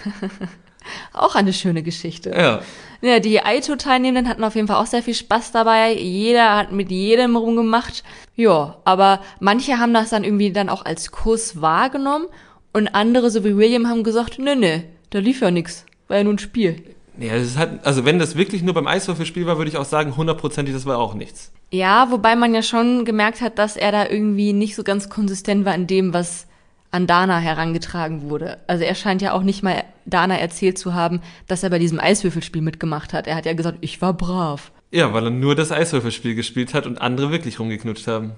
[1.13, 2.32] auch eine schöne Geschichte.
[2.32, 2.60] Ja.
[2.99, 5.93] Ja, die Aito-Teilnehmenden hatten auf jeden Fall auch sehr viel Spaß dabei.
[5.93, 8.04] Jeder hat mit jedem rumgemacht.
[8.36, 12.27] Ja, aber manche haben das dann irgendwie dann auch als Kuss wahrgenommen
[12.73, 15.86] und andere, so wie William, haben gesagt, nee, nee, da lief ja nix.
[16.07, 16.84] War ja nur ein Spiel.
[17.17, 19.86] Ja, das ist halt, also wenn das wirklich nur beim Eiswürfelspiel war, würde ich auch
[19.86, 21.51] sagen, hundertprozentig, das war auch nichts.
[21.71, 25.65] Ja, wobei man ja schon gemerkt hat, dass er da irgendwie nicht so ganz konsistent
[25.65, 26.47] war in dem, was
[26.91, 28.57] an Dana herangetragen wurde.
[28.67, 31.99] Also er scheint ja auch nicht mal Dana erzählt zu haben, dass er bei diesem
[31.99, 33.27] Eiswürfelspiel mitgemacht hat.
[33.27, 34.71] Er hat ja gesagt, ich war brav.
[34.91, 38.34] Ja, weil er nur das Eiswürfelspiel gespielt hat und andere wirklich rumgeknutscht haben.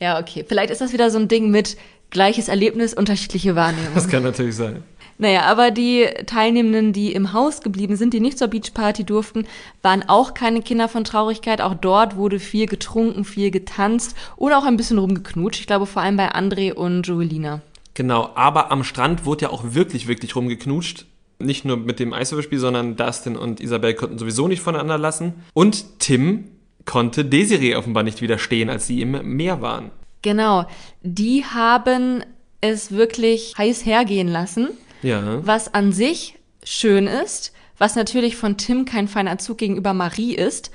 [0.00, 0.44] Ja, okay.
[0.46, 1.76] Vielleicht ist das wieder so ein Ding mit
[2.12, 3.94] gleiches Erlebnis, unterschiedliche Wahrnehmung.
[3.94, 4.84] Das kann natürlich sein.
[5.18, 9.46] Naja, aber die Teilnehmenden, die im Haus geblieben sind, die nicht zur Beachparty durften,
[9.82, 11.60] waren auch keine Kinder von Traurigkeit.
[11.60, 15.60] Auch dort wurde viel getrunken, viel getanzt und auch ein bisschen rumgeknutscht.
[15.60, 17.60] Ich glaube vor allem bei André und Joelina.
[17.94, 21.06] Genau, aber am Strand wurde ja auch wirklich, wirklich rumgeknutscht.
[21.38, 25.34] Nicht nur mit dem Eiswürfelspiel, sondern Dustin und Isabel konnten sowieso nicht voneinander lassen.
[25.54, 26.44] Und Tim
[26.84, 29.90] konnte Desiree offenbar nicht widerstehen, als sie im Meer waren.
[30.22, 30.66] Genau,
[31.02, 32.24] die haben
[32.60, 34.70] es wirklich heiß hergehen lassen,
[35.02, 35.44] ja.
[35.44, 40.70] was an sich schön ist, was natürlich von Tim kein feiner Zug gegenüber Marie ist,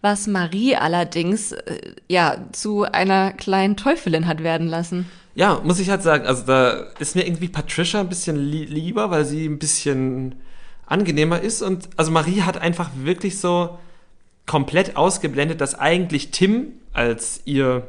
[0.00, 5.10] was Marie allerdings äh, ja zu einer kleinen Teufelin hat werden lassen.
[5.34, 9.10] Ja, muss ich halt sagen, also da ist mir irgendwie Patricia ein bisschen li lieber,
[9.10, 10.36] weil sie ein bisschen
[10.86, 13.78] angenehmer ist und also Marie hat einfach wirklich so
[14.46, 17.88] komplett ausgeblendet, dass eigentlich Tim als ihr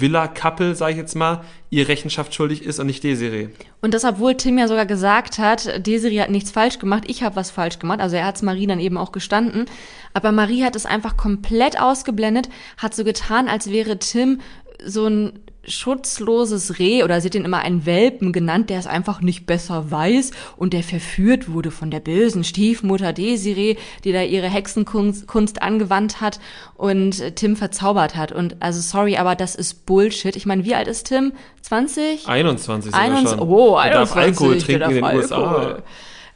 [0.00, 3.48] Villa-Couple, sage ich jetzt mal, ihr Rechenschaft schuldig ist und nicht Desiree.
[3.80, 7.36] Und das, obwohl Tim ja sogar gesagt hat, Desiree hat nichts falsch gemacht, ich habe
[7.36, 8.00] was falsch gemacht.
[8.00, 9.66] Also er hat es Marie dann eben auch gestanden.
[10.14, 14.40] Aber Marie hat es einfach komplett ausgeblendet, hat so getan, als wäre Tim
[14.84, 19.20] so ein schutzloses Reh oder sie hat ihn immer einen Welpen genannt, der es einfach
[19.20, 24.48] nicht besser weiß und der verführt wurde von der bösen Stiefmutter Desiree, die da ihre
[24.48, 26.40] Hexenkunst angewandt hat
[26.74, 28.32] und Tim verzaubert hat.
[28.32, 30.34] Und also sorry, aber das ist Bullshit.
[30.34, 31.32] Ich meine, wie alt ist Tim?
[31.62, 32.26] 20?
[32.26, 33.48] 21 21 schon.
[33.48, 33.82] Oh, 21.
[33.84, 35.22] Der darf Alkohol trinken in den Alkohol.
[35.22, 35.82] USA.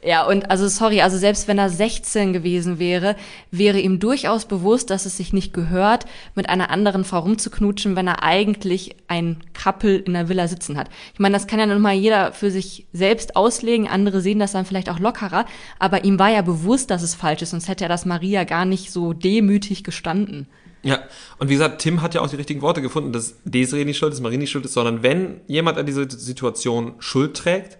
[0.03, 3.15] Ja, und also sorry, also selbst wenn er 16 gewesen wäre,
[3.49, 6.05] wäre ihm durchaus bewusst, dass es sich nicht gehört,
[6.35, 10.89] mit einer anderen Frau rumzuknutschen, wenn er eigentlich ein Couple in der Villa sitzen hat.
[11.13, 14.51] Ich meine, das kann ja nun mal jeder für sich selbst auslegen, andere sehen das
[14.51, 15.45] dann vielleicht auch lockerer,
[15.79, 18.65] aber ihm war ja bewusst, dass es falsch ist, sonst hätte er das Maria gar
[18.65, 20.47] nicht so demütig gestanden.
[20.83, 20.99] Ja,
[21.39, 24.13] und wie gesagt, Tim hat ja auch die richtigen Worte gefunden, dass Desiree nicht schuld
[24.13, 27.79] ist, Marie nicht schuld ist, sondern wenn jemand an dieser Situation Schuld trägt,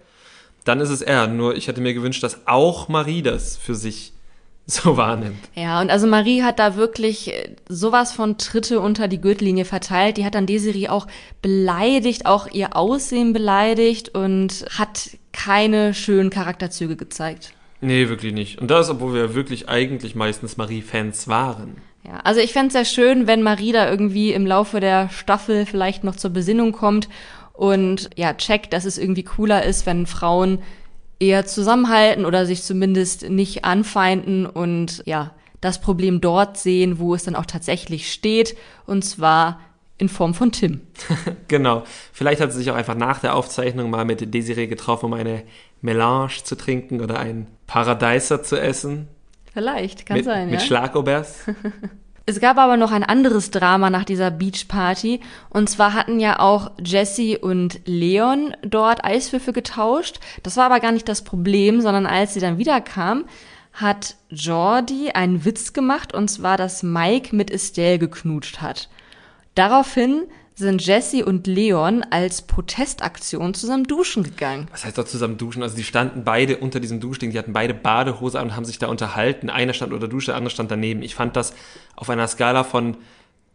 [0.68, 1.28] dann ist es er.
[1.28, 4.14] Nur ich hätte mir gewünscht, dass auch Marie das für sich
[4.66, 5.40] so wahrnimmt.
[5.56, 10.18] Ja, und also Marie hat da wirklich äh, sowas von Tritte unter die Gürtellinie verteilt.
[10.18, 11.08] Die hat dann Desiree auch
[11.42, 17.54] beleidigt, auch ihr Aussehen beleidigt und hat keine schönen Charakterzüge gezeigt.
[17.80, 18.60] Nee, wirklich nicht.
[18.60, 21.78] Und das, obwohl wir wirklich eigentlich meistens Marie-Fans waren.
[22.04, 25.66] Ja, also ich fände es sehr schön, wenn Marie da irgendwie im Laufe der Staffel
[25.66, 27.08] vielleicht noch zur Besinnung kommt
[27.58, 30.60] und ja, checkt, dass es irgendwie cooler ist, wenn Frauen
[31.20, 37.24] eher zusammenhalten oder sich zumindest nicht anfeinden und ja, das Problem dort sehen, wo es
[37.24, 38.56] dann auch tatsächlich steht,
[38.86, 39.60] und zwar
[39.98, 40.82] in Form von Tim.
[41.48, 41.84] genau.
[42.14, 45.42] Vielleicht hat sie sich auch einfach nach der Aufzeichnung mal mit Desiree getroffen, um eine
[45.82, 49.08] Melange zu trinken oder ein Paradeiser zu essen.
[49.52, 50.52] Vielleicht, kann mit, sein.
[50.52, 50.66] Mit ja?
[50.68, 51.40] Schlagobers.
[52.30, 55.22] Es gab aber noch ein anderes Drama nach dieser Beachparty.
[55.50, 60.20] Und zwar hatten ja auch Jesse und Leon dort Eiswürfel getauscht.
[60.44, 63.24] Das war aber gar nicht das Problem, sondern als sie dann wiederkam,
[63.72, 68.90] hat Jordi einen Witz gemacht, und zwar, dass Mike mit Estelle geknutscht hat.
[69.56, 70.24] Daraufhin
[70.58, 74.68] sind Jesse und Leon als Protestaktion zusammen duschen gegangen.
[74.72, 75.62] Was heißt doch zusammen duschen?
[75.62, 78.80] Also die standen beide unter diesem Duschding, die hatten beide Badehose an und haben sich
[78.80, 79.52] da unterhalten.
[79.52, 81.04] Einer stand unter Dusche, der andere stand daneben.
[81.04, 81.54] Ich fand das
[81.96, 82.98] auf einer Skala von,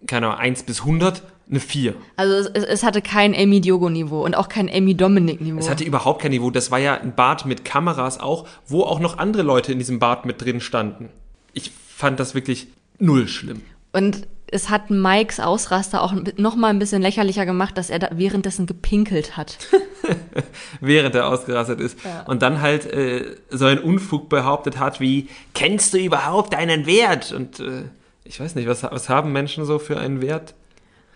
[0.06, 1.94] keine Ahnung, 1 bis 100 eine 4.
[2.16, 5.58] Also es, es hatte kein Amy Diogo-Niveau und auch kein Amy Dominic-Niveau.
[5.58, 6.52] Es hatte überhaupt kein Niveau.
[6.52, 9.98] Das war ja ein Bad mit Kameras auch, wo auch noch andere Leute in diesem
[9.98, 11.08] Bad mit drin standen.
[11.52, 12.68] Ich fand das wirklich
[13.00, 13.62] null schlimm.
[13.92, 18.10] Und es hat Mikes Ausraster auch noch mal ein bisschen lächerlicher gemacht, dass er da
[18.12, 19.58] währenddessen gepinkelt hat.
[20.80, 21.98] Während er ausgerastet ist.
[22.04, 22.24] Ja.
[22.26, 27.32] Und dann halt äh, so einen Unfug behauptet hat wie, kennst du überhaupt deinen Wert?
[27.32, 27.84] Und äh,
[28.24, 30.54] ich weiß nicht, was, was haben Menschen so für einen Wert?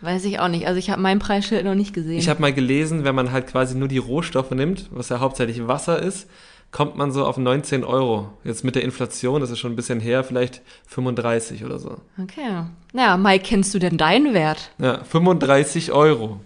[0.01, 0.67] Weiß ich auch nicht.
[0.67, 2.19] Also ich habe mein Preisschild noch nicht gesehen.
[2.19, 5.67] Ich habe mal gelesen, wenn man halt quasi nur die Rohstoffe nimmt, was ja hauptsächlich
[5.69, 6.27] Wasser ist,
[6.71, 8.31] kommt man so auf 19 Euro.
[8.45, 11.99] Jetzt mit der Inflation, das ist schon ein bisschen her, vielleicht 35 oder so.
[12.23, 12.65] Okay.
[12.93, 14.71] Ja, Mike, kennst du denn deinen Wert?
[14.79, 16.41] Ja, 35 Euro.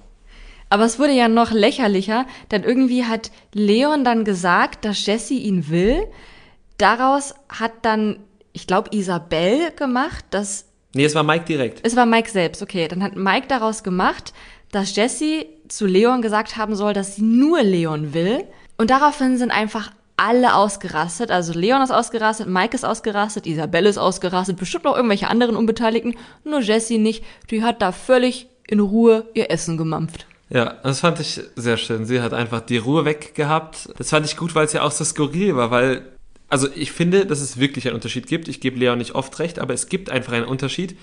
[0.68, 5.68] Aber es wurde ja noch lächerlicher, denn irgendwie hat Leon dann gesagt, dass Jesse ihn
[5.68, 6.06] will.
[6.78, 8.20] Daraus hat dann,
[8.52, 10.66] ich glaube, Isabel gemacht, dass.
[10.94, 11.80] Nee, es war Mike direkt.
[11.82, 12.86] Es war Mike selbst, okay.
[12.86, 14.32] Dann hat Mike daraus gemacht,
[14.70, 18.44] dass Jesse zu Leon gesagt haben soll, dass sie nur Leon will.
[18.78, 19.90] Und daraufhin sind einfach
[20.20, 21.30] alle ausgerastet.
[21.30, 26.14] Also Leon ist ausgerastet, Mike ist ausgerastet, Isabelle ist ausgerastet, bestimmt auch irgendwelche anderen Unbeteiligten.
[26.44, 27.24] Nur Jessie nicht.
[27.50, 30.26] Die hat da völlig in Ruhe ihr Essen gemampft.
[30.50, 32.04] Ja, das fand ich sehr schön.
[32.04, 33.88] Sie hat einfach die Ruhe weggehabt.
[33.96, 36.02] Das fand ich gut, weil es ja auch so skurril war, weil,
[36.48, 38.48] also ich finde, dass es wirklich einen Unterschied gibt.
[38.48, 40.98] Ich gebe Leon nicht oft recht, aber es gibt einfach einen Unterschied,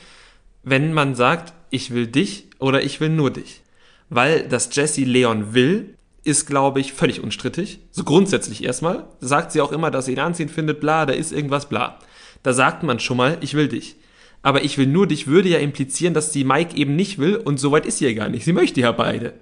[0.63, 3.61] wenn man sagt, ich will dich oder ich will nur dich.
[4.09, 7.79] Weil dass Jessie Leon will, ist, glaube ich, völlig unstrittig.
[7.91, 9.05] So grundsätzlich erstmal.
[9.19, 11.99] Sagt sie auch immer, dass sie ihn anziehen findet, bla, da ist irgendwas, bla.
[12.43, 13.95] Da sagt man schon mal, ich will dich.
[14.41, 17.59] Aber ich will nur dich würde ja implizieren, dass sie Mike eben nicht will und
[17.59, 18.45] soweit ist sie ja gar nicht.
[18.45, 19.33] Sie möchte ja beide.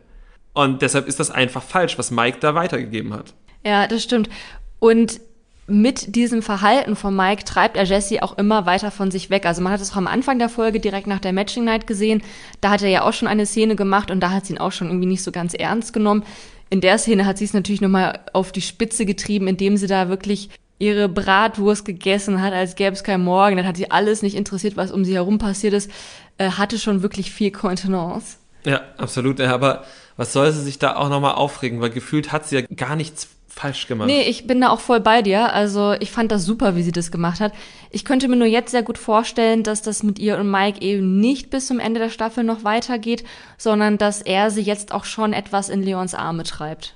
[0.53, 3.33] Und deshalb ist das einfach falsch, was Mike da weitergegeben hat.
[3.65, 4.29] Ja, das stimmt.
[4.79, 5.19] Und
[5.67, 9.45] mit diesem Verhalten von Mike treibt er Jesse auch immer weiter von sich weg.
[9.45, 12.21] Also man hat es auch am Anfang der Folge direkt nach der Matching Night gesehen.
[12.61, 14.71] Da hat er ja auch schon eine Szene gemacht und da hat sie ihn auch
[14.71, 16.23] schon irgendwie nicht so ganz ernst genommen
[16.69, 20.09] in der Szene hat sie es natürlich nochmal auf die Spitze getrieben, indem sie da
[20.09, 23.57] wirklich ihre Bratwurst gegessen hat, als gäbe es kein Morgen.
[23.57, 25.89] Dann hat sie alles nicht interessiert, was um sie herum passiert ist.
[26.37, 28.37] Äh, hatte schon wirklich viel Kontenance.
[28.65, 29.39] Ja, absolut.
[29.39, 29.85] Aber
[30.17, 31.81] was soll sie sich da auch nochmal aufregen?
[31.81, 34.07] Weil gefühlt hat sie ja gar nichts falsch gemacht.
[34.07, 35.53] Nee, ich bin da auch voll bei dir.
[35.53, 37.53] Also ich fand das super, wie sie das gemacht hat.
[37.89, 41.21] Ich könnte mir nur jetzt sehr gut vorstellen, dass das mit ihr und Mike eben
[41.21, 43.23] nicht bis zum Ende der Staffel noch weitergeht,
[43.57, 46.93] sondern dass er sie jetzt auch schon etwas in Leons Arme treibt.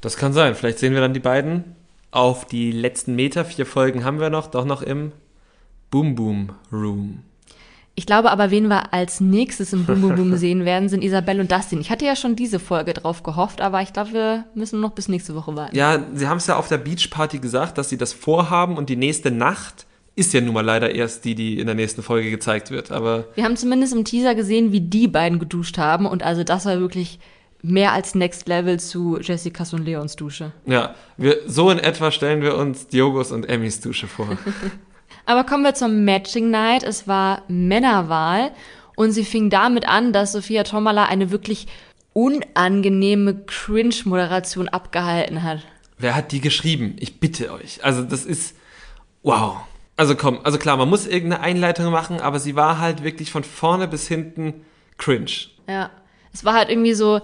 [0.00, 0.54] Das kann sein.
[0.54, 1.76] Vielleicht sehen wir dann die beiden
[2.10, 3.44] auf die letzten Meter.
[3.44, 5.12] Vier Folgen haben wir noch, doch noch im
[5.90, 7.24] Boom Boom Room.
[8.00, 11.42] Ich glaube aber, wen wir als nächstes im Boom Boom Boom sehen werden, sind Isabelle
[11.42, 11.82] und Dustin.
[11.82, 15.08] Ich hatte ja schon diese Folge drauf gehofft, aber ich glaube, wir müssen noch bis
[15.08, 15.76] nächste Woche warten.
[15.76, 18.96] Ja, sie haben es ja auf der Beachparty gesagt, dass sie das vorhaben und die
[18.96, 19.84] nächste Nacht
[20.16, 22.90] ist ja nun mal leider erst die, die in der nächsten Folge gezeigt wird.
[22.90, 26.64] Aber wir haben zumindest im Teaser gesehen, wie die beiden geduscht haben und also das
[26.64, 27.18] war wirklich
[27.60, 30.52] mehr als Next Level zu Jessicas und Leons Dusche.
[30.64, 34.38] Ja, wir, so in etwa stellen wir uns Diogos und Emmys Dusche vor.
[35.26, 36.82] Aber kommen wir zur Matching Night.
[36.82, 38.52] Es war Männerwahl
[38.96, 41.66] und sie fing damit an, dass Sophia Tomala eine wirklich
[42.12, 45.60] unangenehme Cringe-Moderation abgehalten hat.
[45.98, 46.96] Wer hat die geschrieben?
[46.98, 47.84] Ich bitte euch.
[47.84, 48.56] Also das ist
[49.22, 49.58] wow.
[49.96, 53.44] Also komm, also klar, man muss irgendeine Einleitung machen, aber sie war halt wirklich von
[53.44, 54.64] vorne bis hinten
[54.96, 55.30] cringe.
[55.68, 55.90] Ja,
[56.32, 57.20] es war halt irgendwie so,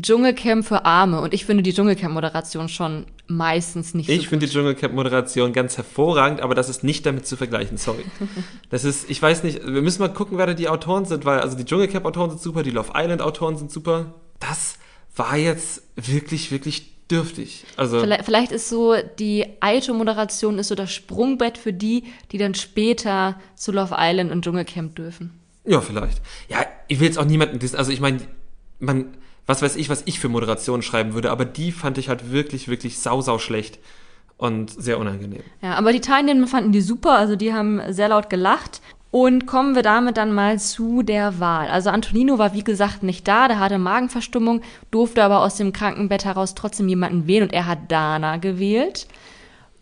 [0.00, 4.46] Dschungelcamp für Arme und ich finde die Dschungelcamp-Moderation schon meistens nicht ich so Ich finde
[4.46, 8.04] die Dschungelcamp-Moderation ganz hervorragend, aber das ist nicht damit zu vergleichen, sorry.
[8.70, 11.40] Das ist, ich weiß nicht, wir müssen mal gucken, wer da die Autoren sind, weil
[11.40, 14.14] also die Dschungelcamp-Autoren sind super, die Love Island-Autoren sind super.
[14.40, 14.78] Das
[15.16, 17.64] war jetzt wirklich, wirklich dürftig.
[17.76, 22.54] Also vielleicht, vielleicht ist so die Aito-Moderation ist so das Sprungbrett für die, die dann
[22.54, 25.38] später zu Love Island und Dschungelcamp dürfen.
[25.64, 26.20] Ja, vielleicht.
[26.48, 27.58] Ja, ich will jetzt auch niemanden.
[27.76, 28.20] Also ich meine,
[28.78, 29.16] man
[29.46, 32.68] was weiß ich, was ich für Moderationen schreiben würde, aber die fand ich halt wirklich,
[32.68, 33.78] wirklich sau, sau schlecht.
[34.36, 35.42] und sehr unangenehm.
[35.62, 38.80] Ja, aber die Teilnehmer fanden die super, also die haben sehr laut gelacht.
[39.10, 41.68] Und kommen wir damit dann mal zu der Wahl.
[41.68, 46.24] Also Antonino war wie gesagt nicht da, der hatte Magenverstimmung, durfte aber aus dem Krankenbett
[46.24, 49.06] heraus trotzdem jemanden wählen und er hat Dana gewählt.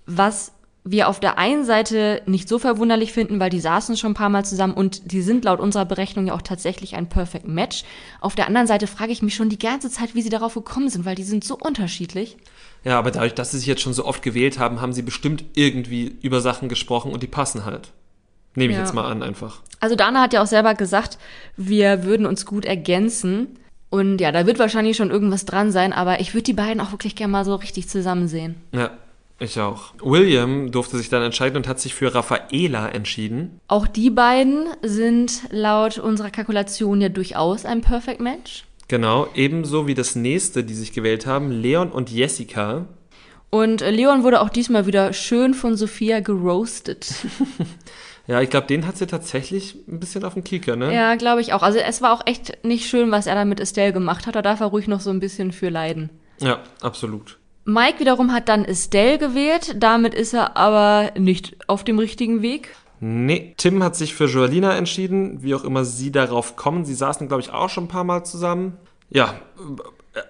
[0.04, 0.52] Was
[0.84, 4.30] wir auf der einen Seite nicht so verwunderlich finden, weil die saßen schon ein paar
[4.30, 7.84] Mal zusammen und die sind laut unserer Berechnung ja auch tatsächlich ein Perfect Match.
[8.20, 10.88] Auf der anderen Seite frage ich mich schon die ganze Zeit, wie sie darauf gekommen
[10.88, 12.36] sind, weil die sind so unterschiedlich.
[12.84, 15.44] Ja, aber dadurch, dass sie sich jetzt schon so oft gewählt haben, haben sie bestimmt
[15.54, 17.92] irgendwie über Sachen gesprochen und die passen halt.
[18.56, 18.82] Nehme ich Ja.
[18.84, 19.60] jetzt mal an, einfach.
[19.78, 21.16] Also Dana hat ja auch selber gesagt,
[21.56, 23.58] wir würden uns gut ergänzen.
[23.88, 26.92] Und ja, da wird wahrscheinlich schon irgendwas dran sein, aber ich würde die beiden auch
[26.92, 28.56] wirklich gerne mal so richtig zusammen sehen.
[28.72, 28.90] Ja,
[29.44, 29.94] ich auch.
[30.02, 33.60] William durfte sich dann entscheiden und hat sich für Raffaela entschieden.
[33.68, 38.64] Auch die beiden sind laut unserer Kalkulation ja durchaus ein Perfect Match.
[38.88, 42.86] Genau, ebenso wie das nächste, die sich gewählt haben, Leon und Jessica.
[43.50, 47.14] Und äh, Leon wurde auch diesmal wieder schön von Sophia geroastet.
[48.28, 50.94] Ja, ich glaube, den hat sie tatsächlich ein bisschen auf den Kieker, ne?
[50.94, 51.62] Ja, glaube ich auch.
[51.62, 54.36] Also es war auch echt nicht schön, was er da mit Estelle gemacht hat.
[54.36, 56.10] Da darf er ruhig noch so ein bisschen für leiden.
[56.38, 57.38] Ja, absolut.
[57.64, 59.76] Mike wiederum hat dann Estelle gewählt.
[59.76, 62.74] Damit ist er aber nicht auf dem richtigen Weg.
[63.00, 66.84] Nee, Tim hat sich für Joalina entschieden, wie auch immer sie darauf kommen.
[66.84, 68.76] Sie saßen, glaube ich, auch schon ein paar Mal zusammen.
[69.10, 69.34] Ja,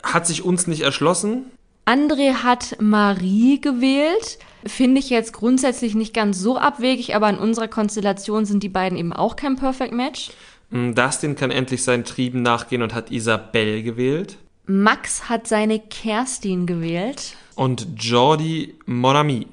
[0.03, 1.51] hat sich uns nicht erschlossen.
[1.85, 4.39] André hat Marie gewählt.
[4.65, 8.97] Finde ich jetzt grundsätzlich nicht ganz so abwegig, aber in unserer Konstellation sind die beiden
[8.97, 10.31] eben auch kein Perfect Match.
[10.71, 14.39] Mm, Dustin kann endlich seinen Trieben nachgehen und hat Isabelle gewählt.
[14.73, 17.37] Max hat seine Kerstin gewählt.
[17.57, 19.47] Und Jordi Monami.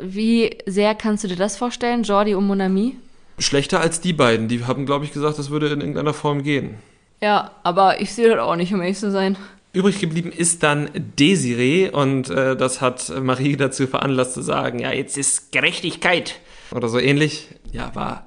[0.00, 2.96] Wie sehr kannst du dir das vorstellen, Jordi und Monami?
[3.38, 4.48] Schlechter als die beiden.
[4.48, 6.76] Die haben, glaube ich, gesagt, das würde in irgendeiner Form gehen.
[7.20, 9.36] Ja, aber ich sehe das auch nicht, um ehrlich zu sein.
[9.74, 14.92] Übrig geblieben ist dann Desiree und äh, das hat Marie dazu veranlasst zu sagen, ja,
[14.92, 16.40] jetzt ist Gerechtigkeit.
[16.70, 17.48] Oder so ähnlich.
[17.70, 18.26] Ja, war,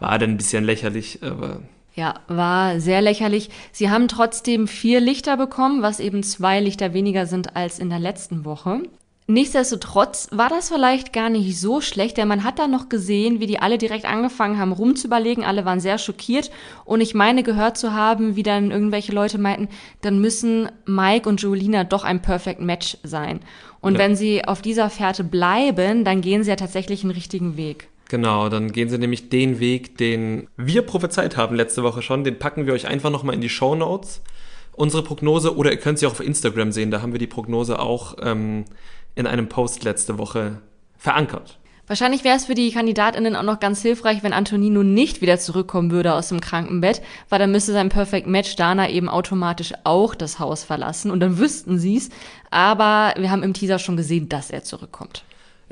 [0.00, 1.60] war dann ein bisschen lächerlich, aber
[2.00, 3.50] Ja, war sehr lächerlich.
[3.72, 7.98] Sie haben trotzdem vier Lichter bekommen, was eben zwei Lichter weniger sind als in der
[7.98, 8.80] letzten Woche.
[9.26, 13.46] Nichtsdestotrotz war das vielleicht gar nicht so schlecht, denn man hat da noch gesehen, wie
[13.46, 15.44] die alle direkt angefangen haben rumzuüberlegen.
[15.44, 16.50] Alle waren sehr schockiert
[16.86, 19.68] und ich meine gehört zu haben, wie dann irgendwelche Leute meinten,
[20.00, 23.40] dann müssen Mike und Jolina doch ein Perfect Match sein.
[23.82, 23.98] Und Ja.
[23.98, 27.90] wenn sie auf dieser Fährte bleiben, dann gehen sie ja tatsächlich einen richtigen Weg.
[28.10, 32.24] Genau, dann gehen sie nämlich den Weg, den wir prophezeit haben letzte Woche schon.
[32.24, 34.20] Den packen wir euch einfach nochmal in die Show Notes.
[34.72, 37.78] Unsere Prognose, oder ihr könnt sie auch auf Instagram sehen, da haben wir die Prognose
[37.78, 38.64] auch ähm,
[39.14, 40.60] in einem Post letzte Woche
[40.98, 41.60] verankert.
[41.86, 45.92] Wahrscheinlich wäre es für die KandidatInnen auch noch ganz hilfreich, wenn Antonino nicht wieder zurückkommen
[45.92, 50.40] würde aus dem Krankenbett, weil dann müsste sein Perfect Match Dana eben automatisch auch das
[50.40, 52.10] Haus verlassen und dann wüssten sie's.
[52.50, 55.22] Aber wir haben im Teaser schon gesehen, dass er zurückkommt.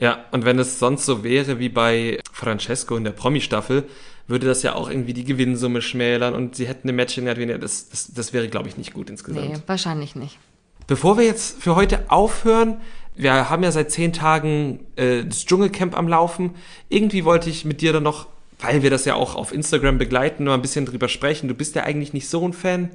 [0.00, 3.84] Ja, und wenn es sonst so wäre wie bei Francesco in der Promi-Staffel,
[4.28, 7.58] würde das ja auch irgendwie die Gewinnsumme schmälern und sie hätten eine Matching weniger.
[7.58, 9.48] Das, das, das wäre, glaube ich, nicht gut insgesamt.
[9.48, 10.38] Nee, wahrscheinlich nicht.
[10.86, 12.80] Bevor wir jetzt für heute aufhören,
[13.16, 16.54] wir haben ja seit zehn Tagen äh, das Dschungelcamp am Laufen.
[16.88, 18.28] Irgendwie wollte ich mit dir dann noch,
[18.60, 21.48] weil wir das ja auch auf Instagram begleiten, nur ein bisschen drüber sprechen.
[21.48, 22.90] Du bist ja eigentlich nicht so ein Fan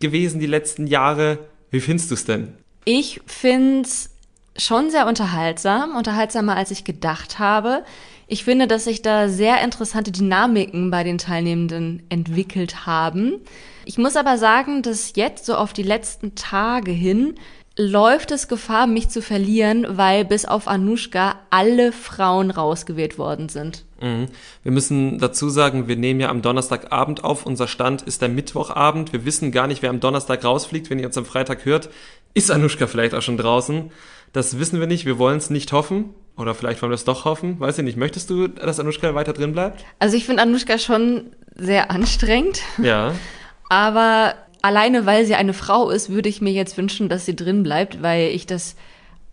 [0.00, 1.38] gewesen die letzten Jahre.
[1.70, 2.54] Wie findest du es denn?
[2.84, 4.10] Ich find's
[4.56, 7.84] schon sehr unterhaltsam, unterhaltsamer als ich gedacht habe.
[8.26, 13.40] Ich finde, dass sich da sehr interessante Dynamiken bei den Teilnehmenden entwickelt haben.
[13.84, 17.34] Ich muss aber sagen, dass jetzt so auf die letzten Tage hin
[17.76, 23.84] läuft es Gefahr, mich zu verlieren, weil bis auf Anushka alle Frauen rausgewählt worden sind.
[24.00, 24.26] Mhm.
[24.62, 27.46] Wir müssen dazu sagen, wir nehmen ja am Donnerstagabend auf.
[27.46, 29.12] Unser Stand ist der Mittwochabend.
[29.12, 30.90] Wir wissen gar nicht, wer am Donnerstag rausfliegt.
[30.90, 31.88] Wenn ihr uns am Freitag hört,
[32.34, 33.90] ist Anushka vielleicht auch schon draußen.
[34.32, 35.04] Das wissen wir nicht.
[35.04, 36.10] Wir wollen es nicht hoffen.
[36.36, 37.60] Oder vielleicht wollen wir es doch hoffen.
[37.60, 37.98] Weiß ich nicht.
[37.98, 39.84] Möchtest du, dass Anushka weiter drin bleibt?
[39.98, 41.26] Also ich finde Anushka schon
[41.56, 42.60] sehr anstrengend.
[42.82, 43.14] Ja.
[43.68, 47.62] Aber alleine weil sie eine Frau ist, würde ich mir jetzt wünschen, dass sie drin
[47.62, 48.76] bleibt, weil ich das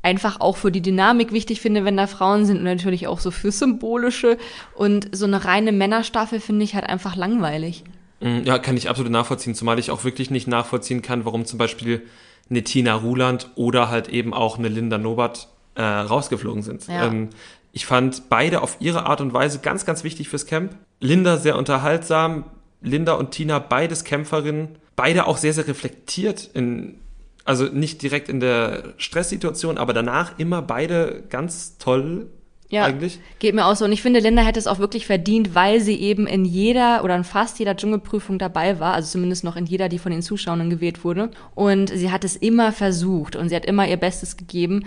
[0.01, 3.31] einfach auch für die Dynamik wichtig finde, wenn da Frauen sind und natürlich auch so
[3.31, 4.37] für Symbolische.
[4.75, 7.83] Und so eine reine Männerstaffel finde ich halt einfach langweilig.
[8.21, 11.57] Mm, Ja, kann ich absolut nachvollziehen, zumal ich auch wirklich nicht nachvollziehen kann, warum zum
[11.59, 12.01] Beispiel
[12.49, 16.87] eine Tina Ruland oder halt eben auch eine Linda Nobert äh, rausgeflogen sind.
[16.87, 17.07] Ja.
[17.07, 17.29] Ähm,
[17.71, 20.75] ich fand beide auf ihre Art und Weise ganz, ganz wichtig fürs Camp.
[20.99, 22.45] Linda sehr unterhaltsam,
[22.81, 26.99] Linda und Tina beides Kämpferinnen, beide auch sehr, sehr reflektiert in,
[27.45, 32.27] also nicht direkt in der Stresssituation, aber danach immer beide ganz toll
[32.69, 33.19] Ja, eigentlich.
[33.39, 33.85] geht mir auch so.
[33.85, 37.15] Und ich finde, Linda hätte es auch wirklich verdient, weil sie eben in jeder oder
[37.15, 40.69] in fast jeder Dschungelprüfung dabei war, also zumindest noch in jeder, die von den Zuschauern
[40.69, 41.31] gewählt wurde.
[41.55, 44.85] Und sie hat es immer versucht und sie hat immer ihr Bestes gegeben.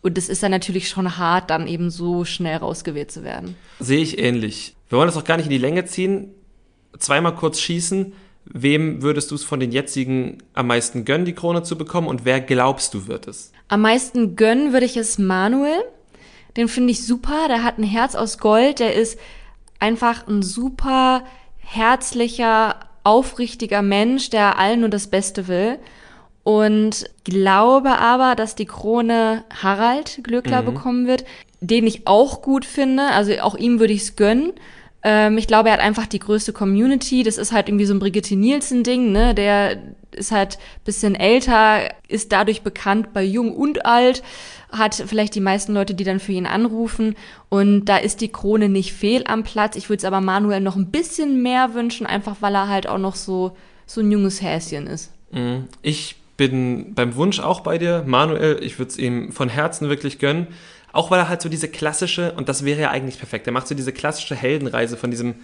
[0.00, 3.56] Und es ist dann natürlich schon hart, dann eben so schnell rausgewählt zu werden.
[3.80, 4.76] Sehe ich ähnlich.
[4.88, 6.30] Wir wollen das auch gar nicht in die Länge ziehen.
[6.98, 8.12] Zweimal kurz schießen.
[8.44, 12.06] Wem würdest du es von den jetzigen am meisten gönnen, die Krone zu bekommen?
[12.06, 13.52] Und wer glaubst du wird es?
[13.66, 15.82] Am meisten gönnen würde ich es Manuel.
[16.58, 17.46] Den finde ich super.
[17.48, 18.80] Der hat ein Herz aus Gold.
[18.80, 19.18] Der ist
[19.78, 21.22] einfach ein super
[21.58, 25.78] herzlicher, aufrichtiger Mensch, der allen nur das Beste will.
[26.42, 30.66] Und glaube aber, dass die Krone Harald Glöckler mhm.
[30.66, 31.24] bekommen wird,
[31.60, 33.04] den ich auch gut finde.
[33.04, 34.52] Also auch ihm würde ich es gönnen.
[35.10, 37.22] Ähm, ich glaube, er hat einfach die größte Community.
[37.22, 39.34] Das ist halt irgendwie so ein Brigitte Nielsen-Ding, ne?
[39.34, 39.78] Der
[40.10, 44.22] ist halt bisschen älter, ist dadurch bekannt bei Jung und Alt,
[44.70, 47.16] hat vielleicht die meisten Leute, die dann für ihn anrufen.
[47.48, 49.76] Und da ist die Krone nicht fehl am Platz.
[49.76, 52.98] Ich würde es aber Manuel noch ein bisschen mehr wünschen, einfach weil er halt auch
[52.98, 53.56] noch so,
[53.86, 55.10] so ein junges Häschen ist.
[55.30, 55.68] Mhm.
[55.80, 58.04] Ich bin beim Wunsch auch bei dir.
[58.06, 60.48] Manuel, ich würde es ihm von Herzen wirklich gönnen.
[60.92, 63.68] Auch weil er halt so diese klassische, und das wäre ja eigentlich perfekt, er macht
[63.68, 65.34] so diese klassische Heldenreise von diesem,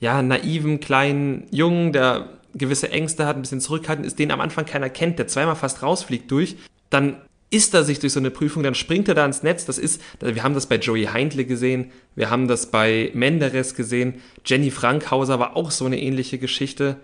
[0.00, 4.66] ja, naiven kleinen Jungen, der gewisse Ängste hat, ein bisschen zurückhaltend ist, den am Anfang
[4.66, 6.56] keiner kennt, der zweimal fast rausfliegt durch,
[6.90, 7.16] dann
[7.52, 9.66] ist er sich durch so eine Prüfung, dann springt er da ins Netz.
[9.66, 14.22] Das ist, wir haben das bei Joey Heindle gesehen, wir haben das bei Menderes gesehen,
[14.44, 16.96] Jenny Frankhauser war auch so eine ähnliche Geschichte.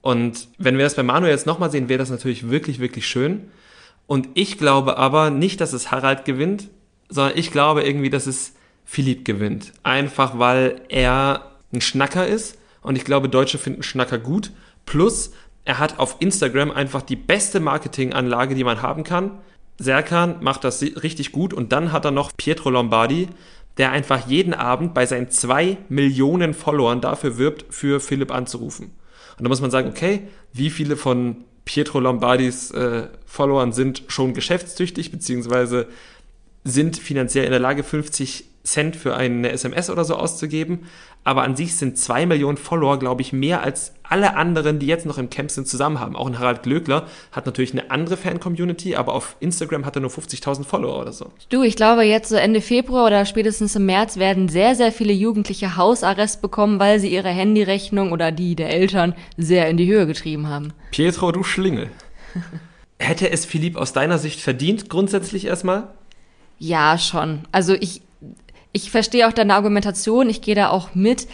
[0.00, 3.48] Und wenn wir das bei Manuel jetzt nochmal sehen, wäre das natürlich wirklich, wirklich schön.
[4.08, 6.68] Und ich glaube aber nicht, dass es Harald gewinnt,
[7.12, 8.54] sondern ich glaube irgendwie, dass es
[8.84, 9.72] Philipp gewinnt.
[9.82, 14.50] Einfach weil er ein Schnacker ist und ich glaube, Deutsche finden Schnacker gut.
[14.86, 15.32] Plus,
[15.64, 19.38] er hat auf Instagram einfach die beste Marketinganlage, die man haben kann.
[19.78, 23.28] Serkan macht das richtig gut und dann hat er noch Pietro Lombardi,
[23.76, 28.92] der einfach jeden Abend bei seinen zwei Millionen Followern dafür wirbt, für Philipp anzurufen.
[29.38, 34.34] Und da muss man sagen, okay, wie viele von Pietro Lombardis äh, Followern sind schon
[34.34, 35.86] geschäftstüchtig, beziehungsweise
[36.64, 40.86] sind finanziell in der Lage, 50 Cent für eine SMS oder so auszugeben.
[41.24, 45.06] Aber an sich sind zwei Millionen Follower, glaube ich, mehr als alle anderen, die jetzt
[45.06, 46.16] noch im Camp sind, zusammen haben.
[46.16, 50.10] Auch ein Harald Glöckler hat natürlich eine andere Fan-Community, aber auf Instagram hat er nur
[50.10, 51.30] 50.000 Follower oder so.
[51.48, 55.12] Du, ich glaube, jetzt so Ende Februar oder spätestens im März werden sehr, sehr viele
[55.12, 60.06] Jugendliche Hausarrest bekommen, weil sie ihre Handyrechnung oder die der Eltern sehr in die Höhe
[60.06, 60.72] getrieben haben.
[60.90, 61.90] Pietro, du Schlingel.
[62.98, 65.88] Hätte es Philipp aus deiner Sicht verdient, grundsätzlich erstmal?
[66.62, 67.40] Ja, schon.
[67.50, 68.02] Also ich,
[68.70, 71.26] ich verstehe auch deine Argumentation, ich gehe da auch mit.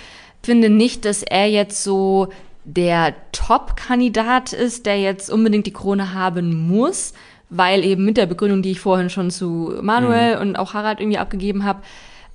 [0.42, 2.28] Finde nicht, dass er jetzt so
[2.64, 7.12] der Top-Kandidat ist, der jetzt unbedingt die Krone haben muss,
[7.50, 10.40] weil eben mit der Begründung, die ich vorhin schon zu Manuel mhm.
[10.40, 11.82] und auch Harald irgendwie abgegeben habe,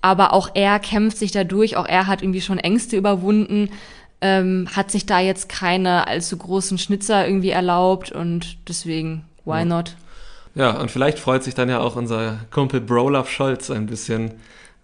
[0.01, 3.69] aber auch er kämpft sich da durch, auch er hat irgendwie schon Ängste überwunden,
[4.21, 9.65] ähm, hat sich da jetzt keine allzu großen Schnitzer irgendwie erlaubt und deswegen, why ja.
[9.65, 9.95] not?
[10.55, 14.33] Ja, und vielleicht freut sich dann ja auch unser Kumpel Brolaf Scholz ein bisschen.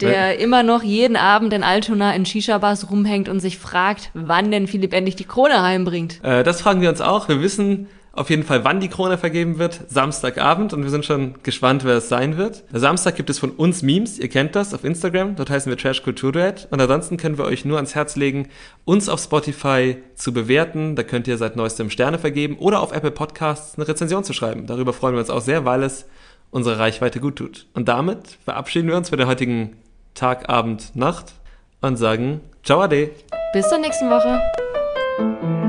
[0.02, 4.68] Der immer noch jeden Abend in Altona in Shisha-Bars rumhängt und sich fragt, wann denn
[4.68, 6.24] Philipp endlich die Krone heimbringt.
[6.24, 7.28] Äh, das fragen wir uns auch.
[7.28, 7.88] Wir wissen,
[8.20, 9.80] auf jeden Fall, wann die Krone vergeben wird.
[9.88, 12.66] Samstagabend und wir sind schon gespannt, wer es sein wird.
[12.74, 15.38] Samstag gibt es von uns Memes, ihr kennt das, auf Instagram.
[15.38, 16.68] Dort heißen wir Trash Culture Duet.
[16.70, 18.50] Und ansonsten können wir euch nur ans Herz legen,
[18.84, 20.98] uns auf Spotify zu bewerten.
[20.98, 24.68] Da könnt ihr seit neuestem Sterne vergeben oder auf Apple Podcasts eine Rezension zu schreiben.
[24.68, 26.06] Darüber freuen wir uns auch sehr, weil es
[26.52, 27.68] unsere Reichweite gut tut.
[27.74, 29.78] Und damit verabschieden wir uns für den heutigen
[30.14, 31.32] Tag, Abend, Nacht
[31.80, 33.12] und sagen Ciao Ade.
[33.54, 35.69] Bis zur nächsten Woche.